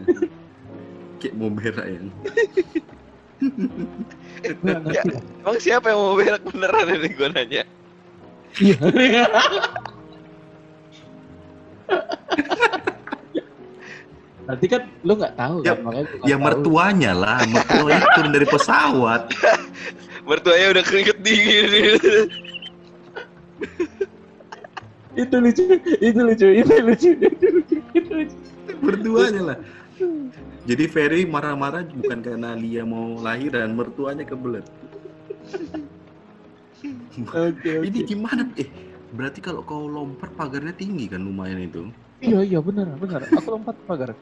Kayak 1.23 1.35
mau 1.39 1.55
berak 1.55 1.87
lah. 1.87 2.11
Emang 5.39 5.59
siapa 5.63 5.95
yang 5.95 6.01
mau 6.03 6.19
berak 6.19 6.43
beneran 6.43 6.87
ini 6.99 7.09
gue 7.15 7.29
nanya? 7.31 7.63
Iya. 8.59 8.77
Nanti 14.41 14.67
kan 14.67 14.83
lu 15.01 15.13
nggak 15.15 15.35
tahu 15.37 15.57
Ya- 15.63 15.79
kan 15.79 15.83
makanya 15.85 16.07
Ya 16.07 16.11
nggak 16.11 16.35
tahu. 16.35 16.43
mertuanya 16.43 17.13
lah, 17.15 17.39
mertuanya 17.47 18.03
turun 18.13 18.33
dari 18.33 18.47
pesawat. 18.49 19.23
Mertuanya 20.29 20.67
udah 20.71 20.85
keringet 20.85 21.19
dingin. 21.21 21.99
itu 25.13 25.37
lucu, 25.37 25.63
itu 25.99 26.21
lucu, 26.21 26.47
itu 26.51 26.75
lucu, 26.81 27.09
itu 27.19 27.47
lucu, 27.51 27.77
itu 27.93 28.11
lucu. 28.15 28.37
Mertuanya 28.79 29.43
lah. 29.45 29.59
Jadi 30.63 30.85
Ferry 30.87 31.25
marah-marah 31.25 31.83
bukan 31.85 32.19
karena 32.21 32.55
Lia 32.55 32.85
mau 32.85 33.19
lahiran, 33.19 33.75
mertuanya 33.75 34.23
kebelet. 34.23 34.63
Oke, 37.11 37.35
oke. 37.35 37.71
Ini 37.83 37.99
gimana? 38.07 38.47
Eh, 38.55 38.69
berarti 39.11 39.43
kalau 39.43 39.67
kau 39.67 39.91
lompat 39.91 40.31
pagarnya 40.39 40.71
tinggi 40.71 41.11
kan 41.11 41.19
lumayan 41.19 41.59
itu. 41.59 41.91
Iya 42.23 42.47
iya 42.47 42.59
benar 42.63 42.87
benar. 42.95 43.27
Aku 43.35 43.49
lompat 43.51 43.75
pagar. 43.83 44.15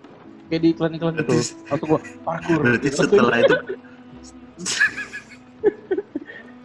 Kayak 0.49 0.61
di 0.65 0.69
iklan-iklan 0.73 1.15
itu. 1.21 1.37
Waktu 1.69 1.85
gua 1.85 2.01
parkur. 2.25 2.61
Berarti 2.65 2.89
setelah 2.97 3.39
itu 3.45 3.55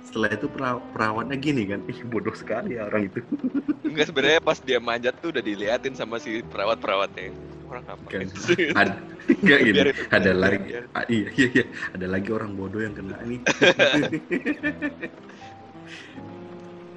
setelah 0.07 0.29
itu 0.29 0.45
pera- 0.45 0.83
perawatnya 0.93 1.35
gini 1.41 1.65
kan, 1.65 1.81
ih 1.89 1.99
bodoh 2.05 2.31
sekali 2.37 2.77
ya 2.77 2.85
orang 2.87 3.09
itu. 3.09 3.19
Enggak 3.83 4.13
sebenarnya 4.13 4.39
pas 4.39 4.61
dia 4.61 4.77
manjat 4.77 5.17
tuh 5.19 5.33
udah 5.33 5.41
diliatin 5.43 5.97
sama 5.97 6.21
si 6.21 6.39
perawat-perawatnya. 6.47 7.33
Orang 7.67 7.83
apa? 7.89 8.05
Kan. 8.07 8.29
Ada, 8.77 8.93
enggak 9.41 9.59
gini, 9.65 9.73
Biar 9.73 9.87
itu- 9.89 10.05
ada 10.13 10.21
biar- 10.21 10.37
lagi, 10.37 10.69
ah, 10.93 11.05
iya 11.09 11.27
iya 11.33 11.47
iya, 11.49 11.65
ada 11.97 12.05
lagi 12.05 12.29
orang 12.29 12.53
bodoh 12.53 12.79
yang 12.79 12.93
kena 12.93 13.17
ini. 13.25 13.41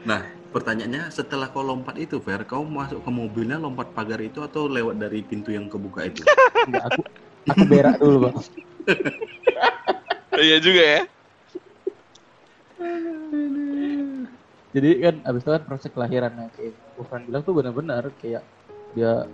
nah, 0.06 0.22
pertanyaannya 0.54 1.10
setelah 1.10 1.50
kau 1.50 1.62
lompat 1.62 1.96
itu, 1.98 2.22
Fer, 2.22 2.46
kau 2.46 2.62
masuk 2.62 3.02
ke 3.02 3.10
mobilnya 3.10 3.58
lompat 3.58 3.92
pagar 3.92 4.20
itu 4.22 4.40
atau 4.42 4.70
lewat 4.70 4.96
dari 5.00 5.22
pintu 5.26 5.50
yang 5.50 5.66
kebuka 5.66 6.06
itu? 6.06 6.22
Enggak, 6.66 6.94
aku 6.94 7.02
aku 7.50 7.62
berak 7.66 7.96
dulu, 7.98 8.30
Bang. 8.30 8.36
Iya 10.36 10.60
juga 10.60 10.82
ya. 10.84 11.02
Jadi 14.76 14.90
kan 15.00 15.14
abis 15.24 15.40
itu 15.40 15.50
kan 15.56 15.62
proses 15.64 15.88
kelahiran 15.88 16.32
nah, 16.36 16.48
kayak 16.52 16.76
Gufran 17.00 17.24
bilang 17.24 17.42
tuh 17.48 17.56
benar-benar 17.56 18.12
kayak 18.20 18.44
dia 18.92 19.24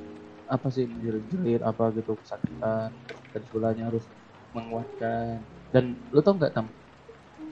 apa 0.46 0.66
sih 0.70 0.86
menjerit-jerit 0.86 1.62
apa 1.66 1.90
gitu 1.98 2.14
kesakitan 2.18 2.94
dan 3.34 3.40
sekolahnya 3.46 3.84
harus 3.90 4.06
menguatkan 4.52 5.42
dan 5.72 5.96
lu 6.12 6.20
tau 6.20 6.36
nggak 6.36 6.52
tam 6.52 6.68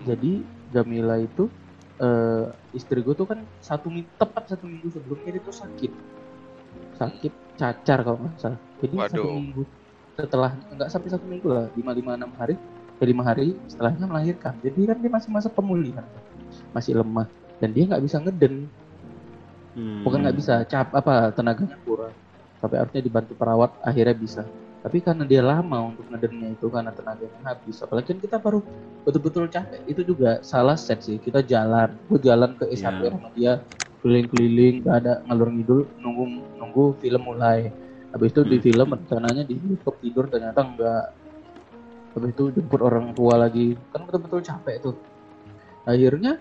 jadi 0.05 0.45
Jamila 0.71 1.17
itu 1.17 1.49
eh, 2.01 2.45
istri 2.73 3.05
gue 3.05 3.15
tuh 3.15 3.29
kan 3.29 3.45
satu 3.61 3.93
minggu 3.93 4.09
tepat 4.17 4.57
satu 4.57 4.65
minggu 4.65 4.89
sebelumnya 4.91 5.37
dia 5.37 5.43
tuh 5.45 5.57
sakit. 5.57 5.93
Sakit 6.97 7.33
cacar 7.61 7.99
kalau 8.01 8.19
nggak 8.25 8.37
salah. 8.41 8.61
Jadi 8.81 8.95
satu 8.97 9.21
Waduh. 9.21 9.37
minggu 9.37 9.63
setelah 10.17 10.53
nggak 10.75 10.89
sampai 10.93 11.09
satu 11.13 11.25
minggu 11.25 11.49
lah 11.49 11.67
lima 11.73 11.97
lima 11.97 12.13
enam 12.13 12.33
hari 12.37 12.57
ya 13.01 13.05
lima 13.09 13.23
hari 13.25 13.57
setelahnya 13.69 14.07
melahirkan. 14.09 14.55
Jadi 14.65 14.81
kan 14.89 14.97
dia 15.01 15.11
masih 15.13 15.31
masa 15.33 15.49
pemulihan 15.53 16.05
masih 16.73 16.97
lemah. 16.97 17.29
Dan 17.61 17.77
dia 17.77 17.85
nggak 17.87 18.05
bisa 18.05 18.19
ngeden. 18.21 18.69
Hmm. 19.71 20.03
bukan 20.03 20.27
nggak 20.27 20.35
bisa 20.35 20.67
cap 20.67 20.91
apa 20.91 21.31
tenaganya 21.31 21.79
kurang. 21.87 22.11
Sampai 22.59 22.83
harusnya 22.83 23.07
dibantu 23.07 23.39
perawat 23.39 23.71
akhirnya 23.87 24.19
bisa 24.19 24.43
tapi 24.81 25.05
karena 25.05 25.29
dia 25.29 25.45
lama 25.45 25.93
untuk 25.93 26.09
ngedennya 26.09 26.57
itu 26.57 26.67
karena 26.73 26.89
tenaganya 26.93 27.41
habis. 27.45 27.77
Apalagi 27.85 28.17
kan 28.17 28.19
kita 28.25 28.37
baru 28.41 28.65
betul-betul 29.05 29.53
capek. 29.53 29.81
Itu 29.85 30.03
juga 30.09 30.41
salah 30.41 30.77
set 30.81 31.05
sih. 31.05 31.21
Kita 31.21 31.45
jalan 31.45 32.01
gue 32.09 32.19
jalan 32.25 32.57
ke 32.57 32.65
S1 32.73 32.97
Iya. 33.05 33.11
sama 33.13 33.29
dia 33.37 33.53
keliling-keliling 34.01 34.81
gak 34.89 34.97
ada 35.05 35.13
ngalur 35.29 35.53
ngidul 35.53 35.81
nunggu 36.01 36.25
nunggu 36.57 36.85
film 37.05 37.23
mulai. 37.29 37.69
Habis 38.17 38.33
itu 38.33 38.41
di 38.49 38.57
Hmm. 38.57 38.65
film 38.65 38.89
rencananya 38.97 39.43
di 39.45 39.55
bioskop 39.61 40.01
tidur 40.01 40.25
ternyata 40.33 40.65
enggak 40.65 41.05
habis 42.17 42.31
itu 42.33 42.45
jemput 42.57 42.81
orang 42.81 43.13
tua 43.13 43.37
lagi. 43.37 43.77
Kan 43.93 44.09
betul-betul 44.09 44.41
capek 44.41 44.77
tuh. 44.81 44.97
Akhirnya 45.85 46.41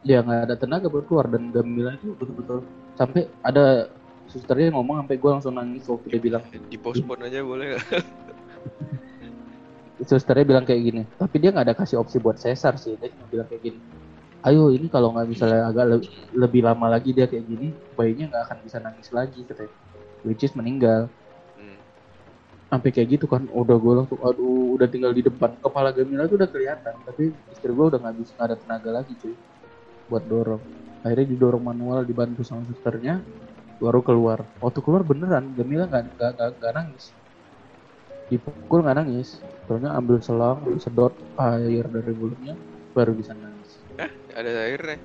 dia 0.00 0.24
nggak 0.24 0.48
ada 0.48 0.56
tenaga 0.56 0.88
buat 0.88 1.04
keluar. 1.04 1.28
Dan 1.28 1.52
Gamila 1.52 1.92
itu 1.94 2.16
betul-betul 2.16 2.64
sampai 2.96 3.28
ada 3.44 3.92
susternya 4.28 4.76
ngomong 4.76 5.04
sampai 5.04 5.16
gue 5.16 5.30
langsung 5.32 5.54
nangis 5.56 5.88
waktu 5.88 6.06
dia 6.12 6.20
bilang. 6.20 6.44
Di 6.48 6.76
postpone 6.76 7.26
aja 7.26 7.40
boleh 7.42 7.76
nggak? 7.76 7.84
susternya 10.06 10.46
bilang 10.46 10.64
kayak 10.64 10.82
gini 10.82 11.02
tapi 11.18 11.42
dia 11.42 11.50
nggak 11.50 11.66
ada 11.66 11.74
kasih 11.74 11.98
opsi 11.98 12.22
buat 12.22 12.38
sesar 12.38 12.78
sih 12.78 12.94
dia 12.94 13.10
cuma 13.10 13.26
bilang 13.26 13.46
kayak 13.50 13.62
gini. 13.66 13.78
Ayo 14.46 14.70
ini 14.70 14.86
kalau 14.86 15.10
nggak 15.10 15.26
misalnya 15.26 15.66
agak 15.66 15.84
le- 15.90 16.10
lebih 16.38 16.62
lama 16.62 16.86
lagi 16.86 17.10
dia 17.10 17.26
kayak 17.26 17.42
gini 17.42 17.74
bayinya 17.98 18.30
nggak 18.30 18.42
akan 18.46 18.58
bisa 18.62 18.76
nangis 18.78 19.08
lagi 19.10 19.42
katanya. 19.42 19.74
Which 20.22 20.46
is 20.46 20.54
meninggal. 20.54 21.10
Hmm. 21.58 21.78
sampai 22.70 22.94
kayak 22.94 23.18
gitu 23.18 23.26
kan 23.26 23.48
udah 23.50 23.76
gue 23.80 23.92
langsung 23.98 24.20
aduh 24.22 24.78
udah 24.78 24.86
tinggal 24.86 25.10
di 25.10 25.24
depan 25.26 25.56
kepala 25.58 25.90
Gamila 25.90 26.28
tuh 26.28 26.36
udah 26.36 26.46
kelihatan 26.52 26.94
tapi 27.02 27.32
istri 27.50 27.72
gue 27.72 27.86
udah 27.90 27.98
nggak 27.98 28.14
bisa 28.20 28.30
nggak 28.38 28.46
ada 28.46 28.56
tenaga 28.60 28.90
lagi 29.02 29.12
cuy 29.18 29.34
buat 30.08 30.24
dorong. 30.24 30.62
Akhirnya 31.02 31.26
didorong 31.34 31.62
manual 31.62 32.06
dibantu 32.06 32.46
sama 32.46 32.62
susternya 32.70 33.20
baru 33.78 34.00
keluar. 34.02 34.38
Waktu 34.62 34.78
keluar 34.84 35.02
beneran 35.06 35.54
Gamila 35.56 35.86
nggak 35.90 36.02
nggak 36.18 36.30
nggak- 36.58 36.74
nangis. 36.76 37.04
Dipukul 38.28 38.78
nggak 38.84 38.96
nangis. 38.98 39.28
Soalnya 39.66 39.90
ambil 39.98 40.18
selang 40.20 40.58
sedot 40.82 41.14
air 41.38 41.84
dari 41.88 42.12
mulutnya 42.12 42.54
baru 42.92 43.12
bisa 43.14 43.32
nangis. 43.32 43.70
Ada 44.38 44.50
airnya. 44.70 44.98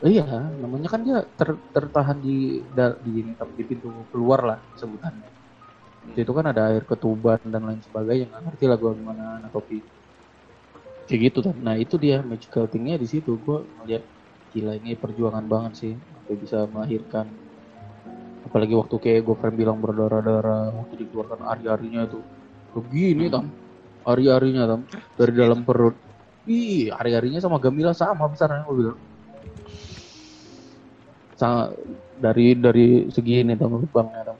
iya 0.00 0.24
namanya 0.56 0.88
kan 0.88 1.04
dia 1.04 1.20
ter- 1.36 1.60
tertahan 1.76 2.16
di 2.24 2.64
di 3.04 3.10
ini 3.20 3.32
di 3.36 3.64
pintu 3.68 3.88
keluar 4.08 4.40
lah 4.48 4.58
sebutannya. 4.80 5.28
Di 6.08 6.12
situ 6.16 6.32
kan 6.32 6.46
ada 6.48 6.72
air 6.72 6.88
ketuban 6.88 7.36
dan 7.52 7.62
lain 7.68 7.80
sebagainya 7.84 8.32
nggak 8.32 8.42
ngerti 8.48 8.64
lah 8.64 8.76
gue 8.80 8.92
gimana 8.96 9.24
anatomi 9.44 9.78
kayak 11.08 11.20
gitu 11.28 11.38
kan 11.46 11.56
nah 11.66 11.74
itu 11.76 11.94
dia 12.00 12.16
magical 12.24 12.64
thingnya 12.72 12.96
di 12.96 13.08
situ. 13.12 13.36
Gue 13.44 13.58
ngeliat 13.76 14.02
gila 14.50 14.72
ini 14.80 14.90
perjuangan 14.98 15.44
banget 15.52 15.72
sih 15.80 15.92
sampai 16.14 16.34
bisa 16.42 16.58
melahirkan 16.72 17.26
apalagi 18.50 18.74
waktu 18.74 18.96
kayak 18.98 19.22
gue 19.22 19.36
friend 19.38 19.54
bilang 19.54 19.78
berdarah-darah 19.78 20.74
waktu 20.74 21.06
dikeluarkan 21.06 21.46
ari-arinya 21.46 22.10
itu 22.10 22.18
begini 22.74 23.30
tam 23.30 23.46
ari-arinya 24.02 24.66
tam 24.66 24.80
dari 25.14 25.32
dalam 25.38 25.62
perut 25.62 25.94
ih 26.50 26.90
ari-arinya 26.90 27.38
sama 27.38 27.62
Gamila 27.62 27.94
sama 27.94 28.26
besarnya 28.26 28.66
gue 28.66 28.74
bilang 28.74 28.98
sama 31.38 31.70
dari 32.18 32.58
dari 32.58 33.06
segini 33.14 33.54
tam 33.54 33.78
lubangnya 33.78 34.34
tam 34.34 34.38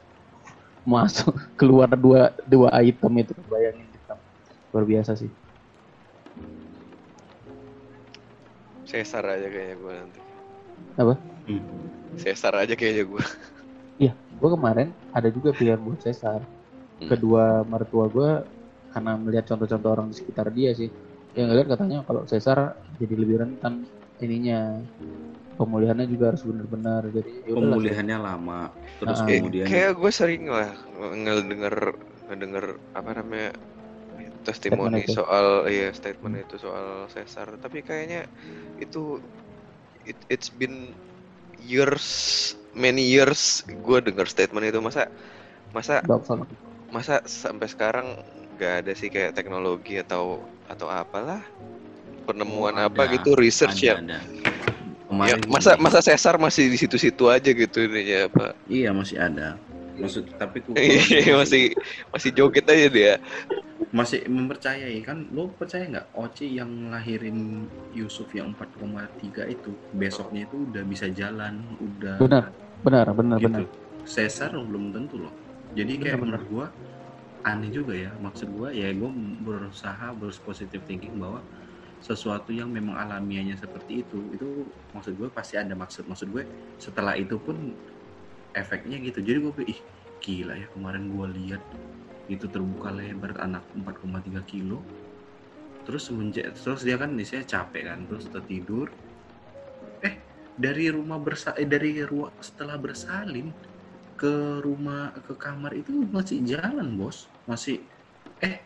masuk 0.83 1.31
keluar 1.63 1.87
dua 1.95 2.35
dua 2.51 2.75
item 2.83 3.23
itu 3.23 3.31
bayangin 3.47 3.87
tam 4.11 4.19
luar 4.75 4.91
biasa 4.91 5.15
sih 5.15 5.31
Sesar 8.91 9.23
aja 9.23 9.47
kayaknya 9.47 9.77
gue 9.79 9.93
nanti. 9.95 10.21
Apa? 10.99 11.15
Hmm. 11.47 11.63
Sesar 12.19 12.59
aja 12.59 12.75
kayaknya 12.75 13.07
gue. 13.07 13.23
gue 14.09 14.51
kemarin 14.57 14.89
ada 15.13 15.29
juga 15.29 15.53
pilihan 15.53 15.81
buat 15.85 16.01
sesar 16.01 16.41
Hmm. 17.01 17.09
kedua 17.09 17.65
mertua 17.65 18.13
gue 18.13 18.31
karena 18.93 19.17
melihat 19.17 19.49
contoh-contoh 19.49 19.89
orang 19.89 20.07
di 20.13 20.21
sekitar 20.21 20.53
dia 20.53 20.77
sih 20.77 20.93
yang 21.33 21.49
ngeliat 21.49 21.73
katanya 21.73 22.05
kalau 22.05 22.29
sesar 22.29 22.77
jadi 23.01 23.15
lebih 23.17 23.41
rentan 23.41 23.89
ininya 24.21 24.85
pemulihannya 25.57 26.05
juga 26.13 26.33
harus 26.37 26.45
benar-benar 26.45 27.09
jadi 27.09 27.33
ya. 27.49 27.57
Pemulihannya 27.57 28.17
lama, 28.21 28.69
terus 29.01 29.17
Ah. 29.17 29.25
Kayak, 29.25 29.41
kemudian 29.41 29.65
kayak 29.65 29.93
gue 29.97 30.13
sering 30.13 30.45
lah 30.49 30.69
ngedenger 30.93 31.77
ngedenger 32.29 32.65
apa 32.93 33.11
namanya 33.17 33.51
testimoni 34.45 35.01
Statement 35.01 35.09
itu. 35.09 35.13
soal 35.17 35.47
iya 35.69 35.89
statement 35.97 36.35
itu 36.37 36.57
soal 36.61 37.09
sesar 37.09 37.57
tapi 37.61 37.81
kayaknya 37.81 38.29
itu 38.77 39.21
it, 40.05 40.17
it's 40.29 40.53
been 40.53 40.93
years 41.61 42.53
many 42.75 43.03
years 43.03 43.63
gue 43.67 43.99
denger 44.03 44.27
statement 44.31 44.67
itu 44.69 44.79
masa 44.83 45.11
Masa 45.71 46.03
masa 46.91 47.23
sampai 47.23 47.71
sekarang 47.71 48.19
nggak 48.59 48.83
ada 48.83 48.93
sih 48.99 49.07
kayak 49.07 49.39
teknologi 49.39 50.03
atau 50.03 50.43
atau 50.67 50.91
apalah 50.91 51.47
penemuan 52.27 52.75
Oh, 52.75 52.87
apa 52.91 53.07
gitu 53.07 53.39
research 53.39 53.87
Ada, 53.87 53.87
ya. 53.87 53.97
ada. 54.03 54.19
Ya, 55.31 55.35
masa 55.47 55.79
masa 55.79 56.03
sesar 56.03 56.39
masih 56.43 56.71
di 56.71 56.79
situ-situ 56.79 57.31
aja 57.31 57.51
gitu 57.55 57.87
ininya 57.87 58.27
apa? 58.27 58.47
Iya 58.67 58.91
masih 58.91 59.23
ada. 59.23 59.59
Maksud 59.99 60.27
tapi 60.39 60.59
ku 60.67 60.75
Iya, 60.79 61.39
masih 61.39 61.75
masih 62.11 62.31
joget 62.35 62.67
aja 62.67 62.87
dia. 62.91 63.15
Masih 63.91 64.23
mempercayai 64.31 65.03
kan? 65.03 65.27
Lo 65.35 65.51
percaya 65.51 65.87
nggak 65.91 66.15
Oci 66.15 66.47
yang 66.47 66.71
ngelahirin 66.91 67.67
Yusuf 67.91 68.31
yang 68.31 68.55
4,3 68.55 69.51
itu 69.51 69.75
besoknya 69.95 70.47
itu 70.47 70.57
udah 70.71 70.83
bisa 70.87 71.11
jalan 71.11 71.67
udah 71.83 72.23
Benar, 72.23 72.45
Benar, 72.81 73.07
benar, 73.13 73.37
gitu. 73.43 73.47
benar. 73.47 73.63
Caesar 74.07 74.51
belum 74.57 74.95
tentu 74.95 75.21
loh. 75.21 75.35
Jadi 75.75 75.99
Benar, 75.99 76.03
kayak 76.07 76.17
benar. 76.17 76.23
menurut 76.23 76.47
gua 76.49 76.67
aneh 77.41 77.73
juga 77.73 77.97
ya 77.97 78.13
maksud 78.21 78.53
gua 78.53 78.69
ya 78.69 78.93
gua 78.93 79.11
berusaha 79.41 80.13
berpositif 80.13 80.85
thinking 80.85 81.17
bahwa 81.17 81.41
sesuatu 82.01 82.49
yang 82.49 82.73
memang 82.73 82.97
alamiahnya 82.97 83.61
seperti 83.61 84.01
itu 84.01 84.33
itu 84.33 84.65
maksud 84.97 85.21
gue 85.21 85.29
pasti 85.29 85.61
ada 85.61 85.77
maksud. 85.77 86.09
Maksud 86.09 86.33
gue 86.33 86.49
setelah 86.81 87.13
itu 87.13 87.37
pun 87.37 87.77
efeknya 88.57 88.97
gitu. 89.05 89.21
Jadi 89.21 89.39
gue 89.45 89.53
ih 89.69 89.81
gila 90.25 90.57
ya 90.57 90.67
kemarin 90.73 91.13
gue 91.13 91.27
lihat 91.37 91.63
itu 92.31 92.47
terbuka 92.47 92.95
lebar 92.95 93.35
anak 93.43 93.67
4,3 93.75 94.47
kilo 94.47 94.79
terus 95.83 96.07
semenjak 96.07 96.55
terus 96.55 96.87
dia 96.87 96.95
kan 96.95 97.11
saya 97.27 97.43
capek 97.43 97.83
kan 97.91 97.99
terus 98.07 98.31
tertidur 98.31 98.87
eh 100.07 100.15
dari 100.55 100.87
rumah 100.93 101.19
bersa 101.19 101.57
eh, 101.59 101.67
dari 101.67 101.99
ruang 102.07 102.31
setelah 102.39 102.79
bersalin 102.79 103.51
ke 104.15 104.63
rumah 104.63 105.11
ke 105.25 105.35
kamar 105.35 105.75
itu 105.75 106.07
masih 106.07 106.45
jalan 106.47 106.95
bos 106.95 107.27
masih 107.49 107.83
eh 108.39 108.63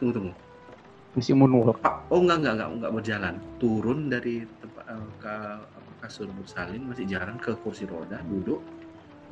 tunggu 0.00 0.12
tunggu 0.18 0.34
Misi 1.16 1.32
moonwalk. 1.34 1.80
Pak, 1.80 2.14
oh 2.14 2.20
enggak 2.20 2.44
enggak 2.44 2.54
enggak 2.54 2.70
enggak 2.78 2.92
berjalan. 2.94 3.34
Turun 3.58 3.98
dari 4.12 4.44
tempat 4.60 4.84
eh, 4.86 5.10
ke 5.18 5.34
apa, 5.66 5.90
kasur 6.04 6.28
bersalin 6.30 6.84
masih 6.84 7.10
jalan 7.10 7.34
ke 7.40 7.56
kursi 7.64 7.88
roda, 7.88 8.20
duduk. 8.28 8.60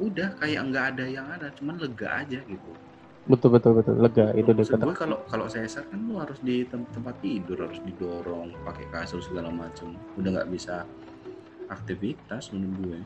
Udah 0.00 0.34
kayak 0.40 0.66
enggak 0.66 0.84
ada 0.96 1.04
yang 1.04 1.28
ada, 1.28 1.52
cuman 1.54 1.76
lega 1.78 2.26
aja 2.26 2.40
gitu. 2.42 2.72
Betul, 3.26 3.58
betul, 3.58 3.72
betul. 3.74 3.94
Lega 3.98 4.30
itu 4.38 4.50
dekat. 4.54 4.78
gue 4.78 4.94
kalau 4.94 5.18
kalau 5.26 5.46
saya 5.50 5.66
kan 5.66 5.98
lu 5.98 6.14
harus 6.22 6.38
di 6.38 6.62
tem- 6.70 6.86
tempat 6.94 7.18
tidur, 7.18 7.58
harus 7.58 7.82
didorong, 7.82 8.54
pakai 8.62 8.86
kasur 8.94 9.18
segala 9.18 9.50
macam. 9.50 9.98
Udah 10.14 10.30
nggak 10.30 10.48
bisa 10.54 10.86
aktivitas 11.66 12.54
menurut 12.54 12.78
gue. 12.86 12.98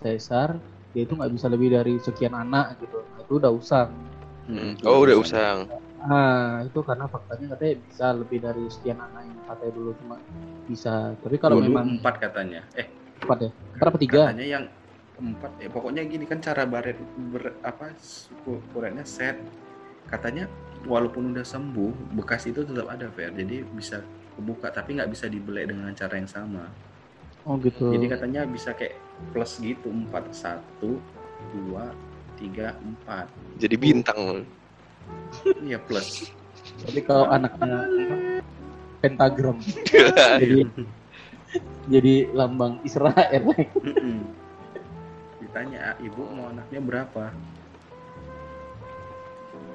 Caesar 0.00 0.56
dia 0.92 1.04
itu 1.04 1.12
nggak 1.16 1.32
bisa 1.32 1.46
lebih 1.52 1.68
dari 1.72 2.00
sekian 2.00 2.32
anak 2.32 2.80
gitu. 2.80 3.04
Nah, 3.12 3.20
itu 3.20 3.32
udah 3.36 3.52
usang. 3.52 3.90
Hmm. 4.48 4.74
itu 4.76 4.84
Oh 4.88 5.04
udah 5.04 5.16
usang. 5.20 5.68
Ah, 6.02 6.66
itu 6.66 6.80
karena 6.82 7.06
faktanya 7.06 7.54
katanya 7.54 7.74
bisa 7.86 8.06
lebih 8.10 8.38
dari 8.42 8.64
sekian 8.72 8.98
anak 8.98 9.22
yang 9.22 9.38
katanya 9.46 9.72
dulu 9.76 9.90
cuma 10.00 10.16
bisa. 10.66 11.14
Tapi 11.20 11.36
kalau 11.38 11.60
Dulu 11.60 11.68
memang 11.70 11.86
empat 12.00 12.14
katanya. 12.18 12.64
Eh 12.74 12.88
empat 13.22 13.38
ya, 13.38 13.50
berapa 13.78 13.96
tiga? 14.00 14.20
katanya 14.32 14.46
yang 14.48 14.64
empat 15.22 15.54
ya 15.62 15.70
pokoknya 15.70 16.02
gini 16.02 16.26
kan 16.26 16.42
cara 16.42 16.66
baret 16.66 16.98
ber, 17.30 17.54
apa 17.62 17.94
suku 18.02 18.58
kuretnya 18.74 19.06
set. 19.06 19.38
Katanya 20.10 20.50
walaupun 20.84 21.30
udah 21.30 21.46
sembuh 21.46 22.18
bekas 22.18 22.50
itu 22.50 22.66
tetap 22.66 22.90
ada 22.90 23.06
Fer. 23.14 23.30
Jadi 23.30 23.62
bisa 23.70 24.02
kebuka 24.34 24.74
tapi 24.74 24.98
nggak 24.98 25.10
bisa 25.14 25.30
dibelek 25.30 25.70
dengan 25.70 25.94
cara 25.94 26.18
yang 26.18 26.28
sama. 26.28 26.66
Oh 27.42 27.58
gitu. 27.58 27.90
jadi 27.90 28.06
katanya 28.06 28.46
bisa 28.46 28.70
kayak 28.70 28.94
plus 29.34 29.58
gitu 29.58 29.90
empat 29.90 30.30
satu 30.30 31.02
dua 31.54 31.90
tiga 32.38 32.78
empat. 32.78 33.26
Jadi 33.58 33.74
bintang. 33.74 34.46
iya 35.66 35.78
plus. 35.82 36.30
Tapi 36.86 37.02
kalau 37.02 37.26
anaknya 37.26 37.82
pentagram. 39.02 39.58
Jadi 40.42 40.62
jadi 41.90 42.30
lambang 42.32 42.80
Israel. 42.86 43.44
Ditanya 45.52 45.92
ibu 46.00 46.24
mau 46.32 46.48
anaknya 46.48 46.80
berapa 46.80 47.28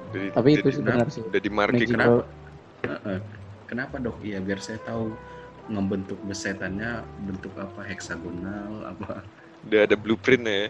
Jadi- 0.08 0.32
Tapi 0.32 0.48
itu 0.50 0.58
jadi 0.58 0.72
sih 0.72 0.82
benar 0.82 1.06
sih. 1.08 1.22
udah 1.22 1.38
di 1.38 1.50
marking 1.52 1.78
Magic 1.78 1.94
kenapa? 1.94 2.20
Heeh. 2.80 3.18
kenapa 3.68 3.94
dok 4.00 4.16
iya 4.24 4.40
biar 4.40 4.58
saya 4.58 4.80
tahu 4.80 5.12
ngebentuk 5.68 6.18
besetannya 6.24 6.90
bentuk 7.22 7.52
apa 7.54 7.84
heksagonal 7.84 8.88
apa 8.88 9.20
udah 9.62 9.80
ada 9.84 9.94
blueprintnya 9.94 10.50
ya. 10.50 10.68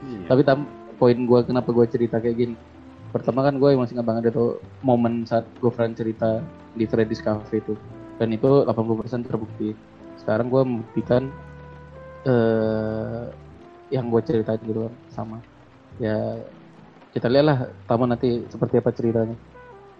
Iya. 0.00 0.26
Tapi 0.30 0.40
tam 0.46 0.64
poin 0.96 1.18
gue 1.18 1.40
kenapa 1.42 1.68
gue 1.68 1.84
cerita 1.84 2.16
kayak 2.16 2.36
gini. 2.38 2.54
Pertama 3.10 3.42
kan 3.42 3.58
gue 3.58 3.68
masih 3.74 3.92
ingat 3.92 4.06
banget 4.06 4.24
itu 4.30 4.46
momen 4.80 5.26
saat 5.26 5.44
gue 5.58 5.68
friend 5.68 5.92
cerita 5.92 6.40
di 6.72 6.86
Freddy's 6.86 7.18
Cafe 7.18 7.58
itu. 7.58 7.74
Dan 8.16 8.30
itu 8.30 8.46
80% 8.62 9.26
terbukti. 9.26 9.74
Sekarang 10.16 10.48
gue 10.48 10.62
membuktikan 10.62 11.28
eh 12.22 13.26
yang 13.90 14.08
gue 14.08 14.22
ceritain 14.22 14.62
gitu 14.62 14.86
kan 14.86 14.94
sama. 15.10 15.38
Ya 15.98 16.40
kita 17.10 17.26
lihatlah 17.26 17.70
tamu 17.90 18.06
nanti 18.06 18.46
seperti 18.46 18.78
apa 18.78 18.90
ceritanya. 18.94 19.36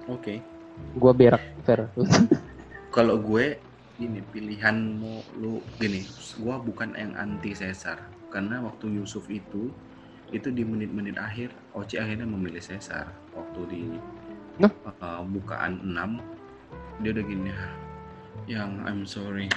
Oke. 0.07 0.41
Gue 0.97 1.13
berak 1.13 1.43
fair. 1.67 1.91
Kalau 2.97 3.19
gue 3.19 3.59
ini 4.01 4.25
pilihan 4.33 4.75
mau 4.97 5.21
lu 5.37 5.61
gini, 5.77 6.07
gue 6.41 6.55
bukan 6.65 6.97
yang 6.97 7.13
anti 7.19 7.53
Caesar 7.53 8.01
karena 8.31 8.63
waktu 8.63 8.95
Yusuf 8.95 9.27
itu 9.29 9.69
itu 10.31 10.49
di 10.55 10.63
menit-menit 10.63 11.19
akhir 11.19 11.51
Oci 11.75 11.99
akhirnya 11.99 12.25
memilih 12.25 12.63
Caesar 12.63 13.11
waktu 13.35 13.61
di 13.67 13.83
Nah. 14.61 14.69
uh, 14.87 15.25
bukaan 15.25 15.81
6 15.83 17.01
dia 17.01 17.11
udah 17.17 17.25
gini 17.25 17.51
yang 18.45 18.77
I'm 18.85 19.09
sorry 19.09 19.49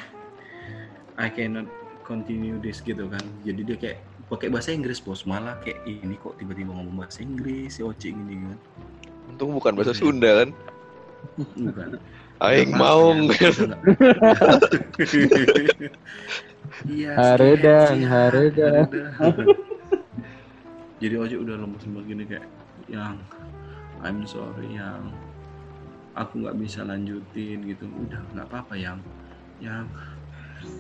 I 1.19 1.27
cannot 1.27 1.67
continue 2.07 2.55
this 2.63 2.79
gitu 2.79 3.11
kan 3.11 3.21
jadi 3.43 3.61
dia 3.67 3.77
kayak 3.77 3.99
pakai 4.27 4.47
bahasa 4.49 4.71
Inggris 4.71 4.99
bos 4.99 5.23
malah 5.23 5.59
kayak 5.59 5.83
ini 5.85 6.15
kok 6.17 6.35
tiba-tiba 6.37 6.71
ngomong 6.71 7.03
bahasa 7.03 7.21
Inggris 7.21 7.77
si 7.77 7.81
Oci 7.81 8.11
gini 8.11 8.39
kan 8.39 8.59
Untung 9.29 9.55
bukan 9.55 9.73
bahasa 9.73 9.91
Iya. 9.91 9.99
Sunda 9.99 10.31
kan. 10.43 10.49
bukan 11.55 11.89
Aing 12.43 12.71
mau 12.75 13.15
ya, 13.31 13.49
Iya. 16.83 17.11
Haredang, 17.19 18.03
haredang. 18.03 18.87
Jadi 20.99 21.15
Oji 21.19 21.35
udah 21.35 21.55
lemes-lemes 21.59 22.03
gini 22.07 22.23
kayak 22.23 22.47
yang 22.87 23.15
I'm 24.03 24.27
sorry 24.27 24.75
yang 24.75 25.11
aku 26.15 26.43
nggak 26.43 26.55
bisa 26.59 26.83
lanjutin 26.83 27.63
gitu. 27.63 27.87
Udah 27.87 28.19
nggak 28.35 28.47
apa-apa 28.51 28.75
yang 28.75 28.99
yang 29.59 29.87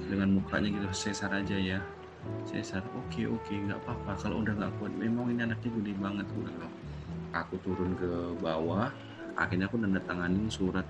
dengan 0.07 0.39
mukanya 0.39 0.67
gitu 0.71 0.87
sesar 0.91 1.31
aja 1.31 1.55
ya. 1.55 1.79
Sesar, 2.43 2.83
oke 2.91 3.21
oke 3.27 3.53
nggak 3.55 3.79
apa-apa. 3.83 4.19
Kalau 4.19 4.43
udah 4.43 4.53
nggak 4.55 4.71
kuat, 4.79 4.93
memang 4.95 5.31
ini 5.31 5.47
anaknya 5.47 5.69
gede 5.79 5.93
banget 5.95 6.27
udah 6.35 6.53
nggak. 6.59 6.73
Aku 7.33 7.55
turun 7.63 7.95
ke 7.97 8.35
bawah, 8.43 8.91
akhirnya 9.39 9.65
aku 9.71 9.79
nanda 9.79 10.03
tanganin 10.03 10.47
surat. 10.51 10.85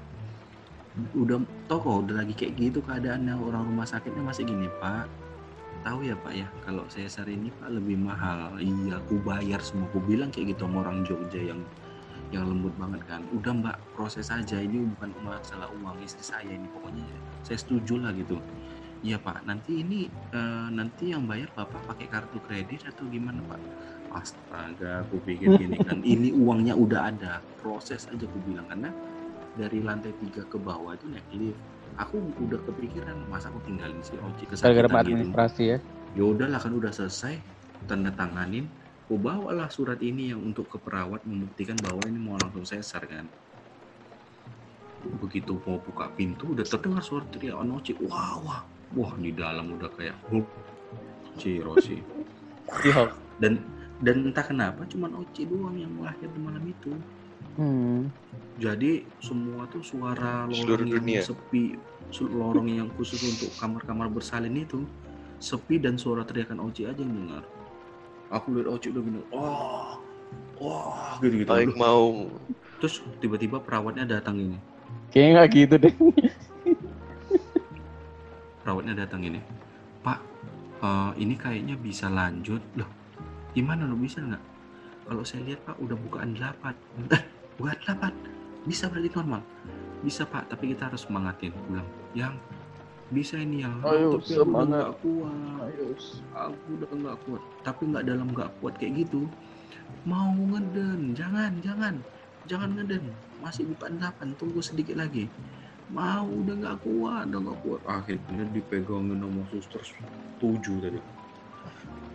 Udah 1.17 1.41
tau 1.65 1.81
kok 1.81 2.05
udah 2.05 2.21
lagi 2.21 2.33
kayak 2.37 2.53
gitu 2.57 2.79
keadaannya 2.85 3.33
orang 3.33 3.65
rumah 3.65 3.87
sakitnya 3.87 4.21
masih 4.21 4.45
gini 4.45 4.69
pak. 4.77 5.09
Tahu 5.81 6.05
ya 6.05 6.15
pak 6.15 6.33
ya 6.37 6.47
kalau 6.61 6.85
sesar 6.89 7.25
ini 7.29 7.49
pak 7.57 7.69
lebih 7.73 7.97
mahal. 7.97 8.57
Iya 8.61 9.01
aku 9.01 9.17
bayar 9.25 9.61
semua. 9.61 9.89
Aku 9.89 10.01
bilang 10.05 10.29
kayak 10.29 10.53
gitu 10.53 10.69
sama 10.69 10.85
orang 10.85 11.01
Jogja 11.01 11.41
yang 11.41 11.61
yang 12.29 12.49
lembut 12.49 12.73
banget 12.77 13.01
kan. 13.09 13.21
Udah 13.33 13.53
mbak 13.57 13.77
proses 13.97 14.29
aja. 14.29 14.57
Ini 14.57 14.85
bukan 14.97 15.13
masalah 15.25 15.69
uang 15.81 15.97
istri 16.05 16.21
saya 16.21 16.49
ini 16.49 16.69
pokoknya. 16.69 17.05
Saya 17.41 17.57
setuju 17.57 17.97
lah 17.97 18.13
gitu 18.13 18.37
iya 19.03 19.19
pak. 19.19 19.43
Nanti 19.45 19.83
ini 19.83 20.07
eh, 20.09 20.67
nanti 20.71 21.11
yang 21.11 21.27
bayar 21.27 21.51
bapak 21.53 21.83
pakai 21.85 22.07
kartu 22.09 22.39
kredit 22.47 22.87
atau 22.87 23.05
gimana 23.11 23.43
pak? 23.45 23.59
Astaga 24.13 25.03
aku 25.03 25.19
pikir 25.25 25.57
gini 25.57 25.77
kan. 25.81 25.99
Ini 26.13 26.37
uangnya 26.37 26.77
udah 26.77 27.09
ada. 27.09 27.41
Proses 27.59 28.05
aja 28.05 28.23
aku 28.29 28.39
bilang. 28.45 28.69
Karena 28.69 28.93
dari 29.57 29.81
lantai 29.81 30.13
tiga 30.21 30.45
ke 30.45 30.57
bawah 30.61 30.93
itu 30.93 31.09
naik 31.09 31.25
lift. 31.33 31.59
Aku 31.97 32.21
udah 32.41 32.61
kepikiran 32.65 33.25
masa 33.29 33.49
aku 33.49 33.61
tinggalin 33.65 34.01
si 34.01 34.17
Oci 34.17 34.45
Gara-gara 34.61 34.89
kesakitan 34.89 35.01
gitu? 35.05 35.13
administrasi 35.17 35.63
ya. 35.65 35.77
ya 36.13 36.23
udahlah 36.29 36.61
kan 36.61 36.73
udah 36.77 36.93
selesai. 36.93 37.41
Tanda 37.89 38.13
tanganin. 38.13 38.69
Aku 39.05 39.17
bawalah 39.17 39.69
surat 39.69 39.99
ini 40.01 40.29
yang 40.33 40.41
untuk 40.41 40.69
ke 40.69 40.77
perawat 40.81 41.25
membuktikan 41.25 41.77
bahwa 41.81 42.01
ini 42.05 42.17
mau 42.21 42.37
langsung 42.37 42.65
sesar 42.65 43.03
kan. 43.09 43.25
Begitu 45.21 45.57
mau 45.65 45.81
buka 45.81 46.07
pintu 46.13 46.53
udah 46.53 46.65
terdengar 46.65 47.01
suara 47.01 47.25
teriakan 47.33 47.81
Oci. 47.81 47.97
Wah 48.05 48.37
wah 48.45 48.61
wah 48.93 49.13
di 49.15 49.31
dalam 49.31 49.73
udah 49.73 49.89
kayak 49.93 50.17
Hulk 50.27 50.47
Ciro 51.35 51.73
sih 51.79 51.99
Iya. 52.81 53.11
dan 53.37 53.59
dan 54.01 54.25
entah 54.25 54.43
kenapa 54.43 54.83
cuman 54.85 55.13
Oci 55.19 55.45
doang 55.45 55.75
yang 55.75 55.93
lahir 55.99 56.27
di 56.27 56.39
malam 56.39 56.63
itu 56.63 56.91
Hmm. 57.53 58.09
jadi 58.57 59.05
semua 59.21 59.69
tuh 59.69 59.85
suara 59.85 60.49
lorong 60.49 60.89
yang 60.89 61.21
sepi, 61.21 61.77
lorong 62.17 62.65
yang 62.65 62.89
khusus 62.97 63.21
untuk 63.21 63.53
kamar-kamar 63.61 64.09
bersalin 64.09 64.57
itu 64.57 64.89
sepi 65.37 65.77
dan 65.77 65.93
suara 65.93 66.25
teriakan 66.25 66.57
Oci 66.63 66.89
aja 66.89 66.97
yang 66.97 67.13
dengar. 67.13 67.43
aku 68.29 68.57
lihat 68.57 68.73
Oci 68.73 68.89
udah 68.89 69.01
gini 69.03 69.19
wah 69.29 70.01
wah 70.57 71.21
gitu 71.21 71.45
gitu 71.45 71.49
paling 71.51 71.77
mau 71.77 72.25
terus 72.81 73.05
tiba-tiba 73.21 73.61
perawatnya 73.61 74.09
datang 74.09 74.39
ini 74.39 74.57
Kayaknya 75.13 75.29
nggak 75.29 75.49
gitu 75.53 75.75
deh. 75.77 75.93
Perawatnya 78.63 78.95
datang 78.95 79.21
ini 79.27 79.43
Pak 79.99 80.19
eh, 80.83 81.11
ini 81.19 81.35
kayaknya 81.35 81.75
bisa 81.75 82.07
lanjut. 82.07 82.63
Loh 82.79 82.87
gimana 83.53 83.85
lo 83.85 83.93
bisa 83.99 84.23
nggak? 84.23 84.43
Kalau 85.03 85.23
saya 85.27 85.43
lihat 85.45 85.59
Pak 85.67 85.77
udah 85.83 85.97
bukaan 85.99 86.33
8 86.39 87.13
eh 87.13 87.23
bukan 87.59 87.77
8 87.85 88.67
bisa 88.67 88.87
berarti 88.87 89.11
normal? 89.11 89.41
Bisa 90.01 90.23
Pak 90.23 90.47
tapi 90.49 90.71
kita 90.71 90.87
harus 90.87 91.03
semangatin. 91.03 91.51
Bilang 91.67 91.87
yang 92.15 92.33
bisa 93.13 93.37
ini 93.37 93.61
yang 93.61 93.77
Ayo, 93.85 94.17
tapi 94.17 94.31
aku 94.33 94.33
udah 94.33 94.47
semangat. 94.47 94.71
nggak 94.71 94.91
kuat. 95.03 95.97
Aku 96.33 96.67
udah 96.79 96.89
nggak 96.97 97.17
kuat. 97.27 97.41
Tapi 97.61 97.81
nggak 97.91 98.05
dalam 98.07 98.27
nggak 98.31 98.49
kuat 98.63 98.73
kayak 98.79 98.93
gitu 99.05 99.27
mau 100.07 100.33
ngeden. 100.35 101.13
Jangan 101.13 101.51
jangan. 101.61 101.95
Jangan 102.47 102.69
ngeden. 102.75 103.03
Masih 103.39 103.67
bukan 103.75 103.99
8 103.99 104.39
tunggu 104.39 104.59
sedikit 104.63 104.95
lagi 104.99 105.27
mau 105.89 106.25
udah 106.27 106.55
nggak 106.55 106.77
kuat 106.85 107.23
udah 107.31 107.41
nggak 107.43 107.59
kuat. 107.65 107.81
Akhirnya 107.89 108.45
dipegangin 108.53 109.19
sama 109.19 109.43
suster 109.51 109.81
tujuh 110.39 110.77
tadi. 110.79 110.99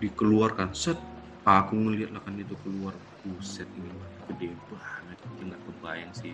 Dikeluarkan. 0.01 0.73
Set 0.73 0.99
aku 1.45 1.75
ngeliat 1.77 2.15
lah 2.15 2.23
kan 2.23 2.39
itu 2.39 2.55
keluar. 2.65 2.95
Buset 3.27 3.69
ini 3.77 3.91
mah 3.93 4.09
gede 4.31 4.55
banget. 4.71 5.19
Nggak 5.43 5.61
kebayang 5.67 6.13
sih 6.15 6.33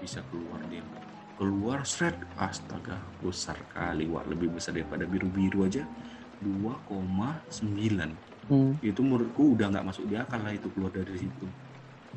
bisa 0.00 0.22
keluar 0.32 0.60
dia. 0.70 0.84
Keluar 1.36 1.82
shred 1.82 2.14
astaga 2.38 3.00
besar 3.18 3.58
kali 3.74 4.06
wah 4.06 4.22
lebih 4.28 4.54
besar 4.54 4.72
daripada 4.76 5.04
biru-biru 5.04 5.66
aja. 5.66 5.82
2,9 6.42 8.32
Hmm. 8.50 8.74
itu 8.82 8.98
menurutku 9.06 9.54
udah 9.54 9.70
nggak 9.70 9.86
masuk 9.86 10.02
di 10.10 10.18
akal 10.18 10.42
lah 10.42 10.50
itu 10.50 10.66
keluar 10.74 10.90
dari 10.90 11.14
situ. 11.14 11.46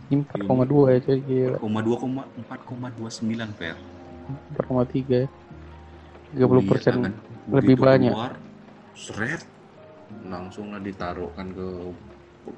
Ini 0.09 0.25
4,2 0.25 0.89
ya 0.89 0.99
coy, 1.05 1.19
gila. 1.21 1.57
4,2,4,29 1.61 3.53
per 3.53 3.77
4,3 4.57 5.25
ya. 5.25 5.27
30 6.35 6.35
Iya, 6.35 6.47
persen. 6.67 6.93
kan? 6.99 7.13
lebih 7.45 7.77
banyak. 7.77 8.09
keluar, 8.09 8.33
seret 8.97 9.41
langsung 10.25 10.73
lah 10.73 10.81
ditaruhkan 10.81 11.53
ke 11.53 11.67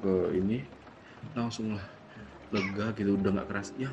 ke 0.00 0.14
ini 0.36 0.64
langsung 1.32 1.76
lah 1.76 1.84
lega 2.48 2.92
gitu 2.96 3.16
udah 3.16 3.40
nggak 3.40 3.48
keras 3.48 3.72
ya 3.76 3.88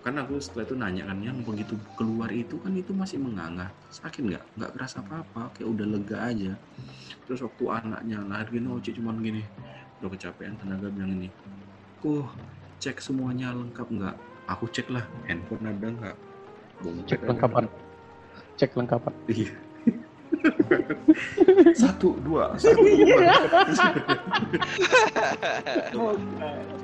kan 0.00 0.16
aku 0.16 0.38
setelah 0.38 0.64
itu 0.66 0.74
nanya 0.78 1.02
kan 1.06 1.18
yang 1.20 1.38
begitu 1.42 1.74
keluar 1.94 2.30
itu 2.30 2.56
kan 2.62 2.72
itu 2.72 2.90
masih 2.94 3.18
menganga 3.18 3.68
sakit 3.90 4.22
nggak 4.26 4.44
nggak 4.58 4.70
keras 4.74 4.98
apa 4.98 5.22
apa 5.22 5.50
kayak 5.54 5.68
udah 5.70 5.86
lega 5.86 6.16
aja 6.24 6.52
terus 7.26 7.42
waktu 7.42 7.64
anaknya 7.68 8.18
lahir 8.26 8.48
gini 8.50 8.66
Oci 8.70 8.90
cuman 8.96 9.18
gini 9.20 9.42
udah 10.00 10.08
kecapean 10.10 10.54
tenaga 10.58 10.88
bilang 10.90 11.14
ini 11.20 11.28
kok 12.00 12.26
cek 12.80 12.98
semuanya 12.98 13.52
lengkap 13.52 13.86
nggak 13.86 14.16
aku 14.48 14.64
cek 14.70 14.88
lah 14.88 15.04
handphone 15.28 15.68
ada 15.68 15.86
nggak 15.90 16.16
Bung, 16.80 16.96
Cek 17.04 17.20
ada 17.24 17.28
lengkapan. 17.36 17.64
Cek 18.56 18.70
lengkapan. 18.76 19.12
Iya. 19.28 19.52
satu 21.80 22.14
dua 22.22 22.54
satu 22.54 22.80
dua 22.86 23.34